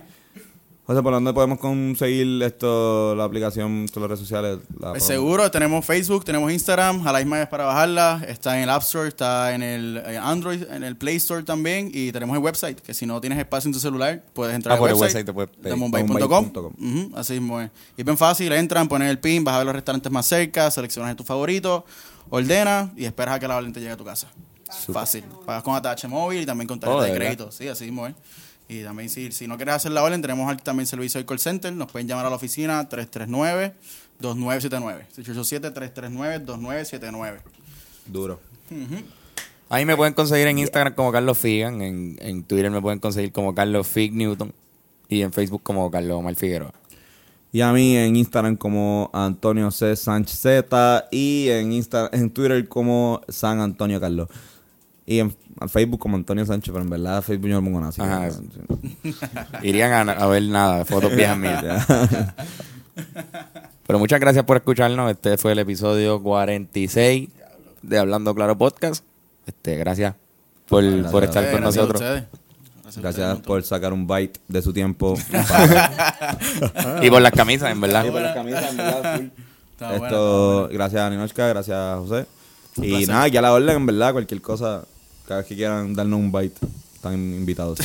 [0.88, 4.58] José, ¿por dónde podemos conseguir esto, la aplicación, todas las redes sociales?
[4.80, 8.70] Pues seguro, tenemos Facebook, tenemos Instagram, a la misma vez para bajarla, está en el
[8.70, 12.42] App Store, está en el eh, Android, en el Play Store también, y tenemos el
[12.42, 15.28] website, que si no tienes espacio en tu celular, puedes entrar ah, al website, website,
[17.14, 17.70] así mismo es.
[17.98, 21.14] Y bien fácil, entran, ponen el pin, vas a ver los restaurantes más cerca, seleccionas
[21.16, 21.84] tu favorito,
[22.30, 24.28] ordena y esperas a que la orden te llegue a tu casa.
[24.92, 25.24] Fácil.
[25.46, 27.50] Pagas con atache móvil y también con tarjeta oh, de, crédito.
[27.50, 28.14] Sí, así mismo es.
[28.68, 31.72] Y también si, si no quieres hacer la orden, tenemos también servicio de call center.
[31.72, 33.72] Nos pueden llamar a la oficina 339-2979.
[35.16, 37.38] 687-339-2979.
[38.06, 38.40] Duro.
[39.70, 43.32] Ahí me pueden conseguir en Instagram como Carlos Figan, en, en Twitter me pueden conseguir
[43.32, 44.54] como Carlos Fig Newton
[45.08, 46.72] y en Facebook como Carlos Omar Figueroa.
[47.50, 49.96] Y a mí en Instagram como Antonio C.
[49.96, 54.28] Sánchez Z y en, Insta, en Twitter como San Antonio Carlos.
[55.06, 55.34] Y en
[55.68, 58.30] Facebook como Antonio Sánchez, pero en verdad Facebook yo no pongo nada.
[59.62, 61.86] Irían a, ver nada, fotos viejas mías.
[63.86, 65.10] pero muchas gracias por escucharnos.
[65.10, 67.30] Este fue el episodio 46
[67.80, 69.04] de Hablando Claro Podcast.
[69.46, 70.14] Este, gracias
[70.68, 72.02] por, por estar con nosotros.
[72.96, 75.14] Gracias, por sacar un bite de su tiempo.
[77.02, 78.04] y por las camisas, en verdad.
[78.04, 79.22] Y por las camisas, en verdad.
[79.94, 82.26] Esto, gracias a Ninochka, gracias a José.
[82.76, 84.82] Y nada, aquí a la orden, en verdad, cualquier cosa,
[85.26, 86.58] cada vez que quieran darnos un bite,
[86.94, 87.78] están invitados.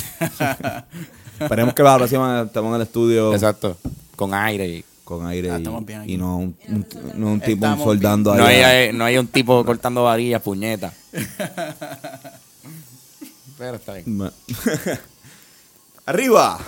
[1.39, 3.33] Esperemos que la próxima estemos en el estudio.
[3.33, 3.77] Exacto.
[4.15, 5.59] Con aire y con aire Ah,
[6.05, 6.85] y, no un, un-
[7.15, 8.55] no un tipo soldando no ahí.
[8.61, 10.93] hay, no hay un tipo cortando varillas, puñeta.
[16.05, 16.59] Arriba.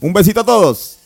[0.00, 0.99] Un besito a todos.